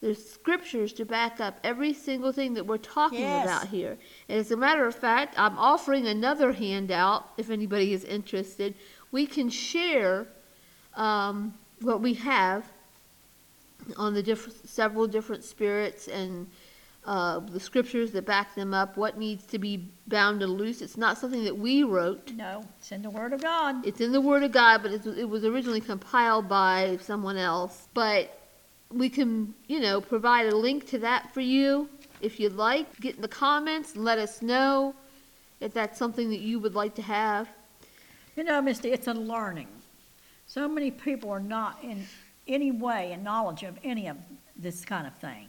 There's 0.00 0.24
scriptures 0.28 0.92
to 0.94 1.04
back 1.04 1.40
up 1.40 1.60
every 1.62 1.92
single 1.92 2.32
thing 2.32 2.54
that 2.54 2.66
we're 2.66 2.78
talking 2.78 3.20
Yes. 3.20 3.44
about 3.44 3.68
here. 3.68 3.98
And 4.28 4.38
as 4.38 4.50
a 4.50 4.56
matter 4.56 4.86
of 4.86 4.94
fact, 4.94 5.34
I'm 5.38 5.58
offering 5.58 6.06
another 6.06 6.52
handout 6.52 7.28
if 7.36 7.50
anybody 7.50 7.92
is 7.92 8.04
interested. 8.04 8.74
We 9.12 9.26
can 9.26 9.50
share 9.50 10.26
um, 10.96 11.54
what 11.80 12.00
we 12.00 12.14
have 12.14 12.64
on 13.96 14.14
the 14.14 14.22
different, 14.22 14.68
several 14.68 15.06
different 15.06 15.44
spirits 15.44 16.08
and 16.08 16.46
uh, 17.06 17.40
the 17.40 17.60
scriptures 17.60 18.10
that 18.12 18.26
back 18.26 18.54
them 18.54 18.74
up. 18.74 18.96
What 18.96 19.18
needs 19.18 19.44
to 19.46 19.58
be 19.58 19.88
bound 20.06 20.42
and 20.42 20.52
loose? 20.52 20.82
It's 20.82 20.96
not 20.96 21.18
something 21.18 21.44
that 21.44 21.56
we 21.56 21.82
wrote. 21.82 22.32
No. 22.32 22.64
It's 22.78 22.92
in 22.92 23.02
the 23.02 23.10
Word 23.10 23.32
of 23.32 23.42
God. 23.42 23.86
It's 23.86 24.00
in 24.00 24.12
the 24.12 24.20
Word 24.20 24.42
of 24.42 24.52
God, 24.52 24.82
but 24.82 24.92
it 24.92 25.04
was, 25.04 25.18
it 25.18 25.28
was 25.28 25.44
originally 25.44 25.80
compiled 25.80 26.48
by 26.48 26.98
someone 27.00 27.36
else. 27.36 27.88
But 27.94 28.38
we 28.90 29.08
can, 29.08 29.54
you 29.66 29.80
know, 29.80 30.00
provide 30.00 30.46
a 30.46 30.56
link 30.56 30.86
to 30.88 30.98
that 30.98 31.32
for 31.32 31.40
you 31.40 31.88
if 32.20 32.38
you'd 32.38 32.56
like. 32.56 33.00
Get 33.00 33.16
in 33.16 33.22
the 33.22 33.28
comments 33.28 33.94
and 33.94 34.04
let 34.04 34.18
us 34.18 34.42
know 34.42 34.94
if 35.60 35.72
that's 35.72 35.98
something 35.98 36.28
that 36.30 36.40
you 36.40 36.58
would 36.58 36.74
like 36.74 36.94
to 36.96 37.02
have. 37.02 37.48
You 38.36 38.44
know, 38.44 38.60
Misty, 38.60 38.92
it's 38.92 39.06
a 39.06 39.14
learning. 39.14 39.68
So 40.46 40.68
many 40.68 40.90
people 40.90 41.30
are 41.30 41.40
not 41.40 41.78
in 41.82 42.06
any 42.50 42.70
way 42.70 43.12
and 43.12 43.24
knowledge 43.24 43.62
of 43.62 43.78
any 43.82 44.08
of 44.08 44.16
this 44.56 44.84
kind 44.84 45.06
of 45.06 45.16
thing. 45.16 45.48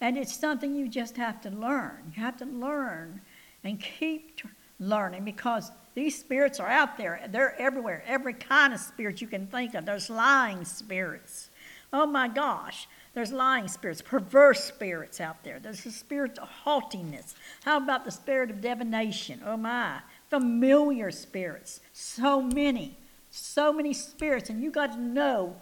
And 0.00 0.16
it's 0.16 0.34
something 0.34 0.74
you 0.74 0.88
just 0.88 1.16
have 1.16 1.40
to 1.42 1.50
learn. 1.50 2.12
You 2.16 2.22
have 2.22 2.38
to 2.38 2.46
learn 2.46 3.20
and 3.62 3.78
keep 3.78 4.36
tr- 4.36 4.46
learning 4.78 5.24
because 5.24 5.70
these 5.94 6.18
spirits 6.18 6.58
are 6.58 6.68
out 6.68 6.96
there. 6.96 7.20
They're 7.30 7.60
everywhere. 7.60 8.02
Every 8.06 8.32
kind 8.32 8.72
of 8.72 8.80
spirit 8.80 9.20
you 9.20 9.26
can 9.26 9.46
think 9.46 9.74
of. 9.74 9.84
There's 9.84 10.08
lying 10.08 10.64
spirits. 10.64 11.50
Oh 11.92 12.06
my 12.06 12.28
gosh. 12.28 12.88
There's 13.12 13.32
lying 13.32 13.66
spirits, 13.66 14.00
perverse 14.00 14.62
spirits 14.62 15.20
out 15.20 15.42
there. 15.42 15.58
There's 15.58 15.82
the 15.82 15.90
spirit 15.90 16.38
of 16.38 16.48
haughtiness. 16.48 17.34
How 17.64 17.76
about 17.76 18.04
the 18.04 18.12
spirit 18.12 18.50
of 18.50 18.60
divination? 18.60 19.42
Oh 19.44 19.56
my. 19.56 20.00
Familiar 20.30 21.10
spirits. 21.10 21.80
So 21.92 22.40
many. 22.40 22.96
So 23.30 23.72
many 23.72 23.92
spirits. 23.92 24.48
And 24.48 24.62
you 24.62 24.70
got 24.70 24.92
to 24.92 25.00
know, 25.00 25.56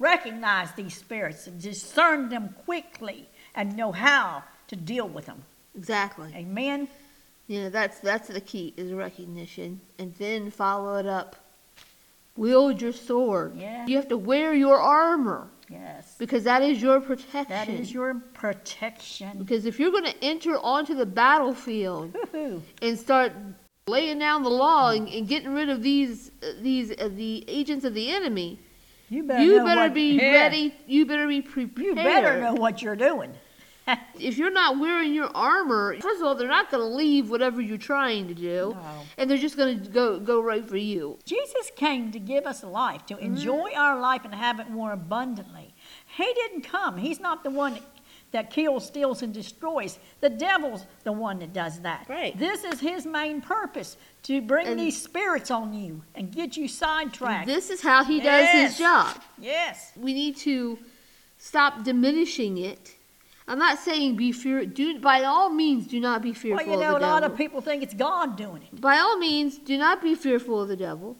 recognize 0.00 0.72
these 0.72 0.96
spirits 0.96 1.46
and 1.46 1.60
discern 1.62 2.28
them 2.28 2.54
quickly 2.64 3.28
and 3.54 3.76
know 3.76 3.92
how 3.92 4.42
to 4.66 4.74
deal 4.74 5.06
with 5.08 5.26
them. 5.26 5.44
Exactly. 5.76 6.32
Amen. 6.34 6.88
Yeah, 7.46 7.68
that's 7.68 8.00
that's 8.00 8.28
the 8.28 8.40
key 8.40 8.74
is 8.76 8.92
recognition, 8.92 9.80
and 9.98 10.12
then 10.16 10.50
follow 10.50 10.96
it 10.96 11.06
up. 11.06 11.36
Wield 12.36 12.80
your 12.80 12.92
sword. 12.92 13.56
Yeah. 13.56 13.86
You 13.86 13.96
have 13.96 14.08
to 14.08 14.16
wear 14.16 14.54
your 14.54 14.78
armor 14.78 15.48
Yes. 15.68 16.14
because 16.18 16.44
that 16.44 16.62
is 16.62 16.80
your 16.80 17.00
protection. 17.00 17.48
That 17.48 17.68
is 17.68 17.92
your 17.92 18.14
protection. 18.34 19.38
Because 19.38 19.66
if 19.66 19.78
you're 19.80 19.90
going 19.90 20.04
to 20.04 20.24
enter 20.24 20.58
onto 20.58 20.94
the 20.94 21.06
battlefield 21.06 22.14
Woo-hoo. 22.14 22.62
and 22.82 22.98
start 22.98 23.32
laying 23.88 24.18
down 24.20 24.42
the 24.44 24.48
law 24.50 24.90
and, 24.90 25.08
and 25.08 25.26
getting 25.28 25.52
rid 25.52 25.68
of 25.68 25.82
these 25.82 26.30
uh, 26.42 26.52
these 26.62 26.92
uh, 26.92 27.08
the 27.14 27.44
agents 27.48 27.84
of 27.84 27.94
the 27.94 28.10
enemy, 28.10 28.58
You 29.10 29.24
better, 29.24 29.42
you 29.42 29.64
better 29.64 29.80
what- 29.82 29.94
be 29.94 30.12
yeah. 30.12 30.32
ready. 30.32 30.74
You 30.86 31.04
better 31.04 31.26
be 31.26 31.42
prepared. 31.42 31.88
You 31.88 31.94
better 31.94 32.40
know 32.40 32.54
what 32.54 32.80
you're 32.80 32.96
doing. 32.96 33.34
If 34.20 34.38
you're 34.38 34.52
not 34.52 34.78
wearing 34.78 35.12
your 35.12 35.34
armor, 35.34 35.96
first 36.00 36.20
of 36.20 36.26
all, 36.26 36.36
they're 36.36 36.46
not 36.46 36.70
going 36.70 36.82
to 36.82 36.94
leave 36.94 37.28
whatever 37.28 37.60
you're 37.60 37.76
trying 37.76 38.28
to 38.28 38.34
do, 38.34 38.76
No. 38.76 39.02
and 39.18 39.28
they're 39.28 39.38
just 39.38 39.56
going 39.56 39.82
to 39.82 39.88
go 39.88 40.20
go 40.20 40.40
right 40.40 40.64
for 40.64 40.76
you. 40.76 41.18
Jesus 41.24 41.72
came 41.74 42.12
to 42.12 42.20
give 42.20 42.46
us 42.46 42.62
life, 42.62 43.04
to 43.06 43.14
mm. 43.14 43.20
enjoy 43.22 43.72
our 43.74 43.98
life 43.98 44.24
and 44.24 44.32
have 44.32 44.60
it 44.60 44.70
more 44.70 44.92
abundantly. 44.92 45.74
He 46.16 46.32
didn't 46.34 46.62
come. 46.62 46.98
He's 46.98 47.18
not 47.18 47.42
the 47.42 47.50
one 47.50 47.72
that, 47.72 47.82
that 48.32 48.50
kills, 48.50 48.86
steals, 48.86 49.22
and 49.22 49.34
destroys. 49.34 49.98
The 50.20 50.30
devil's 50.30 50.86
the 51.04 51.12
one 51.12 51.38
that 51.40 51.52
does 51.52 51.80
that. 51.80 52.06
Right. 52.08 52.38
This 52.38 52.64
is 52.64 52.78
his 52.80 53.04
main 53.06 53.40
purpose 53.40 53.96
to 54.24 54.40
bring 54.40 54.66
And- 54.66 54.78
these 54.78 55.00
spirits 55.00 55.50
on 55.50 55.74
you 55.74 56.02
and 56.14 56.30
get 56.32 56.56
you 56.56 56.68
sidetracked. 56.68 57.46
This 57.46 57.70
is 57.70 57.80
how 57.82 58.04
he 58.04 58.18
does 58.18 58.42
Yes. 58.44 58.70
his 58.70 58.78
job. 58.78 59.20
yes. 59.38 59.92
We 59.96 60.12
need 60.14 60.36
to 60.38 60.78
stop 61.38 61.82
diminishing 61.84 62.58
it. 62.58 62.96
I'm 63.48 63.58
not 63.58 63.78
saying 63.80 64.14
be 64.14 64.30
fear. 64.30 64.64
Do 64.64 65.00
by 65.00 65.24
all 65.24 65.50
means 65.50 65.88
do 65.88 65.98
not 65.98 66.22
be 66.22 66.32
fearful 66.32 66.60
of 66.60 66.66
the 66.66 66.70
device. 66.70 66.78
Well, 66.78 66.86
you 66.86 66.92
know, 66.92 66.96
a 66.96 67.00
the 67.00 67.06
lot 67.06 67.24
of 67.24 67.36
people 67.36 67.60
think 67.60 67.82
it's 67.82 67.94
God 67.94 68.36
doing 68.36 68.62
it. 68.62 68.80
by 68.80 68.98
all 68.98 69.18
means, 69.18 69.58
do 69.58 69.76
not 69.76 70.00
be 70.00 70.14
fearful 70.14 70.62
of 70.62 70.68
the 70.68 70.76
devil. 70.76 71.16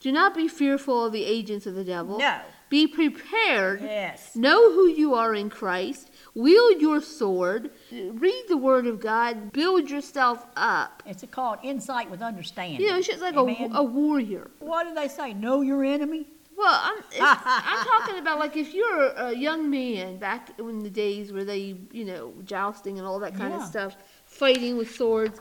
Do 0.00 0.12
not 0.12 0.34
be 0.34 0.48
fearful 0.48 1.06
of 1.06 1.12
the 1.12 1.24
agents 1.24 1.64
of 1.64 1.74
the 1.74 1.84
devil. 1.84 2.18
No. 2.18 2.40
Be 2.68 2.86
prepared. 2.86 3.80
Yes. 3.82 4.34
Know 4.36 4.72
who 4.72 4.86
you 4.88 5.14
are 5.14 5.34
in 5.34 5.48
Christ. 5.48 6.10
Wield 6.34 6.80
your 6.80 7.00
sword. 7.02 7.70
Read 7.90 8.44
the 8.48 8.56
Word 8.56 8.86
of 8.86 9.00
God. 9.00 9.52
Build 9.52 9.90
yourself 9.90 10.46
up. 10.56 11.02
It's 11.04 11.22
called 11.30 11.58
insight 11.62 12.10
with 12.10 12.22
understanding. 12.22 12.80
You 12.80 12.88
know, 12.90 12.96
it's 12.98 13.06
just 13.06 13.20
like 13.20 13.34
a, 13.36 13.68
a 13.74 13.82
warrior. 13.82 14.50
What 14.60 14.86
do 14.88 14.94
they 14.94 15.08
say? 15.08 15.34
Know 15.34 15.60
your 15.60 15.84
enemy? 15.84 16.26
Well, 16.56 16.80
I'm, 16.82 17.02
I'm 17.20 17.86
talking 17.86 18.18
about 18.18 18.38
like 18.38 18.56
if 18.56 18.72
you're 18.72 19.08
a 19.08 19.32
young 19.34 19.68
man 19.68 20.16
back 20.18 20.58
in 20.58 20.82
the 20.82 20.90
days 20.90 21.32
where 21.32 21.44
they, 21.44 21.76
you 21.92 22.04
know, 22.06 22.32
jousting 22.44 22.98
and 22.98 23.06
all 23.06 23.18
that 23.20 23.34
kind 23.34 23.52
Yeah. 23.52 23.62
of 23.62 23.66
stuff, 23.68 23.96
fighting 24.24 24.76
with 24.78 24.94
swords. 24.94 25.38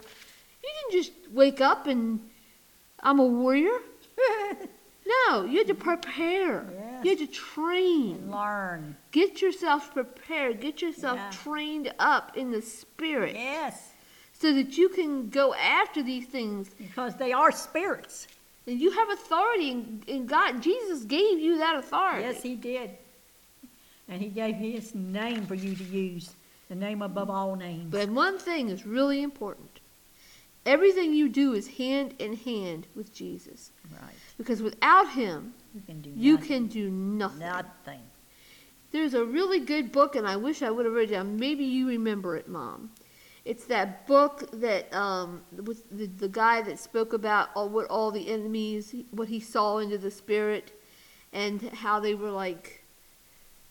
You 0.64 0.70
didn't 0.90 1.04
just 1.04 1.14
wake 1.32 1.62
up 1.62 1.88
and 1.88 2.20
I'm 3.02 3.20
a 3.20 3.26
warrior. 3.26 3.78
No, 5.28 5.44
you 5.46 5.58
had 5.58 5.68
to 5.68 5.74
prepare. 5.74 6.66
Yes. 6.74 6.81
You 7.04 7.10
had 7.12 7.20
to 7.20 7.28
train. 7.28 8.30
Learn. 8.32 8.96
Get 9.12 9.42
yourself 9.42 9.94
prepared. 9.94 10.60
Get 10.62 10.82
yourself 10.82 11.18
Yeah. 11.18 11.32
trained 11.32 11.94
up 12.00 12.36
in 12.38 12.52
the 12.52 12.62
spirit 12.62 13.36
Yes. 13.36 13.92
so 14.34 14.54
that 14.54 14.78
you 14.78 14.90
can 14.90 15.30
go 15.30 15.54
after 15.56 16.02
these 16.04 16.26
things. 16.28 16.70
Because 16.78 17.16
they 17.16 17.32
are 17.32 17.52
spirits. 17.52 18.28
And 18.68 18.80
you 18.80 18.92
have 18.92 19.10
authority 19.10 19.72
in, 19.72 20.04
in 20.08 20.26
God. 20.28 20.62
Jesus 20.62 21.04
gave 21.06 21.40
you 21.40 21.58
that 21.58 21.76
authority. 21.76 22.22
Yes, 22.24 22.44
he 22.44 22.56
did. 22.56 22.92
And 24.08 24.22
he 24.22 24.28
gave 24.28 24.56
his 24.56 24.94
name 24.94 25.46
for 25.46 25.56
you 25.56 25.76
to 25.76 25.84
use. 25.84 26.32
The 26.70 26.76
name 26.76 27.02
above 27.02 27.30
all 27.30 27.56
names. 27.56 27.92
But 27.92 28.10
one 28.10 28.38
thing 28.38 28.70
is 28.70 28.86
really 28.86 29.22
important. 29.24 29.80
Everything 30.66 31.14
you 31.14 31.28
do 31.28 31.54
is 31.54 31.68
hand 31.68 32.14
in 32.20 32.36
hand 32.36 32.88
with 32.96 33.14
Jesus. 33.14 33.72
right. 34.02 34.14
Because 34.38 34.62
without 34.62 35.10
him, 35.10 35.54
You 35.74 35.82
can 35.86 36.02
do 36.02 36.10
you 36.16 36.34
nothing. 36.34 36.48
can 36.48 36.68
do 36.68 36.90
nothing. 36.90 37.40
nothing. 37.40 38.00
There's 38.92 39.14
a 39.14 39.24
really 39.24 39.60
good 39.60 39.92
book, 39.92 40.16
and 40.16 40.28
I 40.28 40.36
wish 40.36 40.62
I 40.62 40.70
would 40.70 40.86
have 40.86 40.94
read 40.94 41.10
it 41.10 41.14
down. 41.14 41.38
Maybe 41.38 41.64
you 41.64 41.88
remember 41.88 42.36
it, 42.36 42.50
Mom. 42.50 42.92
It's 43.46 43.64
that 43.66 44.06
book 44.06 44.50
that 44.60 44.94
um, 44.94 45.42
with 45.56 45.90
the, 45.90 46.06
the 46.08 46.28
guy 46.28 46.62
that 46.62 46.78
spoke 46.78 47.14
about 47.14 47.50
all, 47.56 47.70
what 47.70 47.88
all 47.88 48.12
the 48.12 48.30
enemies, 48.30 48.94
what 49.12 49.30
he 49.30 49.40
saw 49.40 49.78
into 49.78 49.98
the 49.98 50.12
spirit, 50.12 50.78
and 51.34 51.62
how 51.70 52.00
they 52.00 52.14
were 52.16 52.30
like 52.32 52.84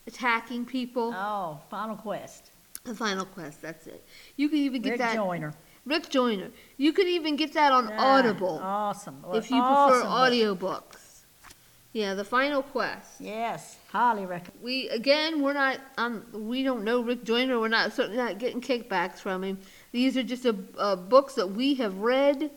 attacking 0.06 0.64
people. 0.64 1.12
Oh, 1.14 1.60
Final 1.70 1.96
Quest. 1.96 2.50
The 2.84 2.94
Final 2.94 3.26
Quest, 3.26 3.60
that's 3.60 3.86
it. 3.86 4.02
You 4.36 4.48
can 4.48 4.58
even 4.58 4.80
get 4.80 4.90
Rick 4.92 4.98
that. 5.00 5.14
Joyner. 5.16 5.52
Rick 5.84 6.08
Joyner. 6.08 6.48
You 6.78 6.92
can 6.92 7.06
even 7.06 7.36
get 7.36 7.52
that 7.52 7.72
on 7.72 7.92
Ah, 7.92 8.16
Audible 8.18 8.58
Awesome. 8.62 9.22
Well, 9.22 9.36
if 9.36 9.50
you 9.50 9.56
awesome 9.58 10.00
prefer 10.00 10.58
book. 10.60 10.92
audiobooks. 10.94 11.09
Yeah, 11.92 12.14
The 12.14 12.24
Final 12.24 12.62
Quest. 12.62 13.20
Yes, 13.20 13.76
highly 13.90 14.24
recommend. 14.24 14.62
We 14.62 14.88
again, 14.90 15.42
we're 15.42 15.55
not. 15.55 15.81
Um, 15.98 16.24
we 16.33 16.62
don't 16.62 16.85
know 16.85 17.00
Rick 17.00 17.24
Joyner. 17.24 17.59
We're 17.59 17.68
not 17.68 17.92
certainly 17.92 18.16
not 18.16 18.38
getting 18.38 18.61
kickbacks 18.61 19.18
from 19.18 19.42
him. 19.42 19.59
These 19.90 20.16
are 20.16 20.22
just 20.22 20.44
a, 20.44 20.55
uh 20.79 20.94
books 20.94 21.35
that 21.35 21.48
we 21.48 21.74
have 21.74 21.96
read, 21.98 22.50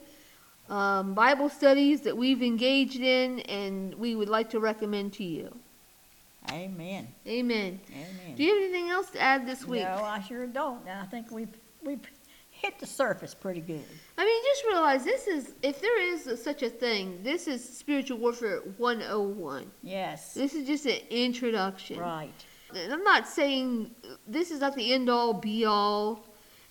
um, 0.70 1.14
Bible 1.14 1.48
studies 1.48 2.02
that 2.02 2.16
we've 2.16 2.42
engaged 2.42 3.00
in, 3.00 3.40
and 3.40 3.94
we 3.96 4.14
would 4.14 4.28
like 4.28 4.50
to 4.50 4.60
recommend 4.60 5.12
to 5.14 5.24
you. 5.24 5.52
Amen. 6.52 7.08
Amen. 7.26 7.80
Amen. 7.90 8.36
Do 8.36 8.44
you 8.44 8.54
have 8.54 8.62
anything 8.62 8.90
else 8.90 9.10
to 9.10 9.20
add 9.20 9.46
this 9.46 9.64
week? 9.66 9.82
No, 9.82 10.04
I 10.04 10.20
sure 10.20 10.46
don't. 10.46 10.80
And 10.86 11.00
I 11.00 11.06
think 11.06 11.30
we've 11.32 11.56
we've 11.82 12.00
hit 12.64 12.78
the 12.78 12.86
surface 12.86 13.34
pretty 13.34 13.60
good. 13.60 13.84
I 14.16 14.24
mean, 14.24 14.42
just 14.44 14.64
realize 14.64 15.04
this 15.04 15.26
is, 15.26 15.52
if 15.62 15.80
there 15.80 16.00
is 16.00 16.42
such 16.42 16.62
a 16.62 16.70
thing, 16.70 17.18
this 17.22 17.46
is 17.46 17.62
spiritual 17.62 18.18
warfare 18.18 18.60
101. 18.78 19.70
Yes. 19.82 20.34
This 20.34 20.54
is 20.54 20.66
just 20.66 20.86
an 20.86 20.98
introduction. 21.10 21.98
Right. 21.98 22.32
And 22.74 22.92
I'm 22.92 23.04
not 23.04 23.28
saying 23.28 23.90
this 24.26 24.50
is 24.50 24.60
not 24.60 24.74
the 24.74 24.92
end 24.94 25.08
all 25.10 25.34
be 25.34 25.64
all. 25.64 26.26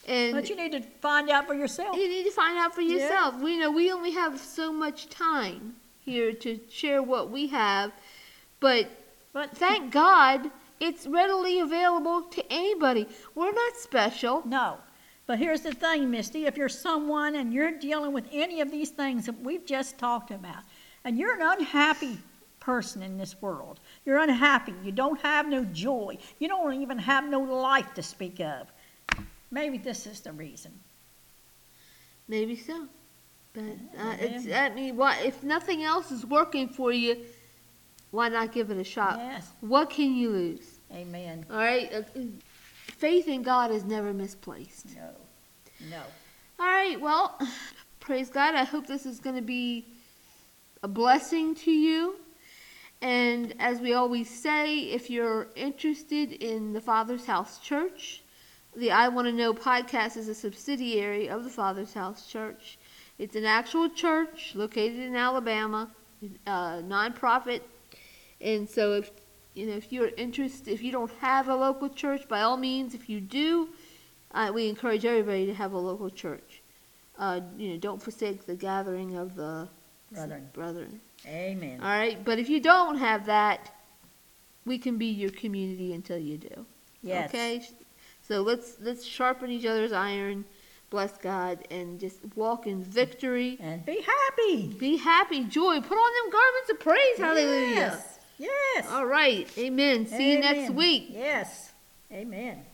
And 0.08 0.34
But 0.34 0.50
you 0.50 0.56
need 0.56 0.72
to 0.74 0.82
find 1.00 1.30
out 1.30 1.48
for 1.48 1.54
yourself. 1.54 1.96
you 1.96 2.10
need 2.10 2.24
to 2.26 2.32
find 2.32 2.58
out 2.58 2.76
for 2.76 2.82
Yeah. 2.82 2.98
yourself. 2.98 3.40
We 3.40 3.58
know 3.58 3.72
we 3.72 3.92
only 3.92 4.12
have 4.12 4.38
so 4.40 4.74
much 4.74 5.08
time 5.10 5.76
here 6.02 6.34
to 6.34 6.60
share 6.70 7.02
what 7.02 7.30
we 7.30 7.48
have, 7.48 7.92
but 8.60 8.88
But 9.32 9.56
thank 9.58 9.92
God 9.92 10.52
it's 10.80 11.08
readily 11.08 11.60
available 11.60 12.24
to 12.24 12.44
anybody. 12.52 13.08
We're 13.36 13.54
not 13.54 13.78
special. 13.78 14.44
no. 14.46 14.78
But 15.26 15.40
here's 15.40 15.62
the 15.62 15.74
thing, 15.74 16.12
Misty. 16.12 16.46
If 16.46 16.58
you're 16.58 16.70
someone 16.70 17.36
and 17.36 17.54
you're 17.54 17.72
dealing 17.72 18.12
with 18.12 18.28
any 18.32 18.62
of 18.62 18.72
these 18.72 18.90
things 18.90 19.26
that 19.26 19.40
we've 19.40 19.66
just 19.66 19.98
talked 19.98 20.32
about, 20.32 20.64
and 21.06 21.18
you're 21.18 21.36
an 21.36 21.60
unhappy 21.60 22.18
person 22.60 23.02
in 23.02 23.18
this 23.18 23.42
world, 23.42 23.80
you're 24.06 24.20
unhappy, 24.20 24.74
you 24.84 24.92
don't 24.92 25.22
have 25.22 25.48
no 25.48 25.64
joy, 25.66 26.18
you 26.40 26.48
don't 26.48 26.82
even 26.82 26.98
have 26.98 27.30
no 27.30 27.40
life 27.40 27.94
to 27.94 28.04
speak 28.04 28.40
of, 28.40 28.72
maybe 29.52 29.78
this 29.78 30.06
is 30.06 30.20
the 30.22 30.32
reason. 30.34 30.72
Maybe 32.28 32.56
so. 32.56 32.88
But 33.54 33.64
uh, 33.98 34.16
it's, 34.20 34.52
I 34.52 34.70
mean, 34.70 34.98
why, 34.98 35.20
if 35.24 35.44
nothing 35.44 35.84
else 35.84 36.12
is 36.12 36.26
working 36.26 36.68
for 36.68 36.92
you, 36.92 37.18
why 38.12 38.30
not 38.30 38.52
give 38.52 38.72
it 38.72 38.78
a 38.78 38.84
shot? 38.84 39.18
Yes. 39.20 39.50
What 39.62 39.90
can 39.90 40.16
you 40.16 40.30
lose? 40.30 40.80
Amen. 40.92 41.46
All 41.50 41.58
right. 41.58 42.06
Faith 43.04 43.28
in 43.28 43.42
God 43.42 43.70
is 43.70 43.84
never 43.84 44.14
misplaced. 44.14 44.96
No. 44.96 45.10
No. 45.90 46.02
All 46.58 46.66
right. 46.66 46.98
Well, 47.02 47.38
praise 48.00 48.30
God. 48.30 48.56
I 48.56 48.64
hope 48.64 48.88
this 48.88 49.06
is 49.06 49.20
going 49.20 49.36
to 49.36 49.42
be 49.42 49.86
a 50.84 50.88
blessing 50.88 51.54
to 51.56 51.72
you. 51.72 52.16
And 53.02 53.56
as 53.60 53.82
we 53.82 53.92
always 53.92 54.30
say, 54.30 54.84
if 54.84 55.10
you're 55.10 55.50
interested 55.58 56.32
in 56.32 56.72
the 56.72 56.80
Father's 56.80 57.26
House 57.26 57.60
Church, 57.60 58.24
the 58.74 58.92
I 58.92 59.10
Want 59.10 59.28
to 59.28 59.34
Know 59.34 59.54
podcast 59.54 60.16
is 60.16 60.30
a 60.30 60.34
subsidiary 60.34 61.28
of 61.28 61.44
the 61.44 61.50
Father's 61.50 61.94
House 61.94 62.26
Church. 62.28 62.78
It's 63.20 63.36
an 63.36 63.44
actual 63.44 63.90
church 63.90 64.54
located 64.56 65.00
in 65.00 65.18
Alabama, 65.18 65.92
uh, 66.48 66.78
nonprofit. 66.78 67.64
And 68.40 68.70
so 68.70 68.94
if 68.94 69.12
you 69.54 69.68
know 69.68 69.74
if 69.74 69.92
you're 69.92 70.12
interested, 70.18 70.72
if 70.72 70.82
you 70.82 70.92
don't 70.92 71.12
have 71.20 71.48
a 71.48 71.56
local 71.56 71.90
church, 71.90 72.28
by 72.28 72.42
all 72.42 72.58
means, 72.58 72.94
if 72.94 73.10
you 73.10 73.20
do, 73.22 73.70
uh, 74.34 74.52
we 74.54 74.68
encourage 74.70 75.06
everybody 75.06 75.46
to 75.46 75.54
have 75.54 75.74
a 75.74 75.78
local 75.78 76.10
church. 76.10 76.62
Uh, 77.18 77.42
you 77.58 77.70
know, 77.70 77.78
don't 77.78 78.02
forsake 78.02 78.46
the 78.46 78.56
gathering 78.56 79.16
of 79.16 79.36
the 79.36 79.68
Brethren. 80.12 80.50
brethren. 80.54 81.02
Amen. 81.28 81.80
All 81.82 81.88
right, 81.88 82.24
but 82.24 82.40
if 82.40 82.50
you 82.50 82.60
don't 82.60 82.98
have 82.98 83.26
that, 83.28 83.72
we 84.66 84.78
can 84.78 84.98
be 84.98 85.08
your 85.08 85.32
community 85.32 85.94
until 85.94 86.18
you 86.18 86.38
do. 86.38 86.66
Yes. 87.02 87.30
Okay. 87.30 87.62
So 88.28 88.42
let's 88.42 88.78
let's 88.80 89.04
sharpen 89.06 89.52
each 89.52 89.66
other's 89.66 89.92
iron. 89.92 90.46
Bless 90.90 91.18
God 91.18 91.68
and 91.72 92.00
just 92.00 92.20
walk 92.36 92.68
in 92.68 92.84
victory. 92.84 93.58
And 93.60 93.84
be 93.84 94.00
happy. 94.02 94.68
Be 94.80 94.98
happy, 94.98 95.44
joy. 95.44 95.82
Put 95.82 95.96
on 95.98 96.32
them 96.32 96.32
garments 96.32 96.70
of 96.70 96.80
praise. 96.80 97.18
Hallelujah. 97.18 97.76
Yes. 97.76 98.13
Yes. 98.38 98.88
All 98.90 99.06
right. 99.06 99.48
Amen. 99.58 100.08
See 100.08 100.34
you 100.34 100.40
next 100.40 100.66
Amen. 100.66 100.76
week. 100.76 101.08
Yes. 101.10 101.72
Amen. 102.12 102.66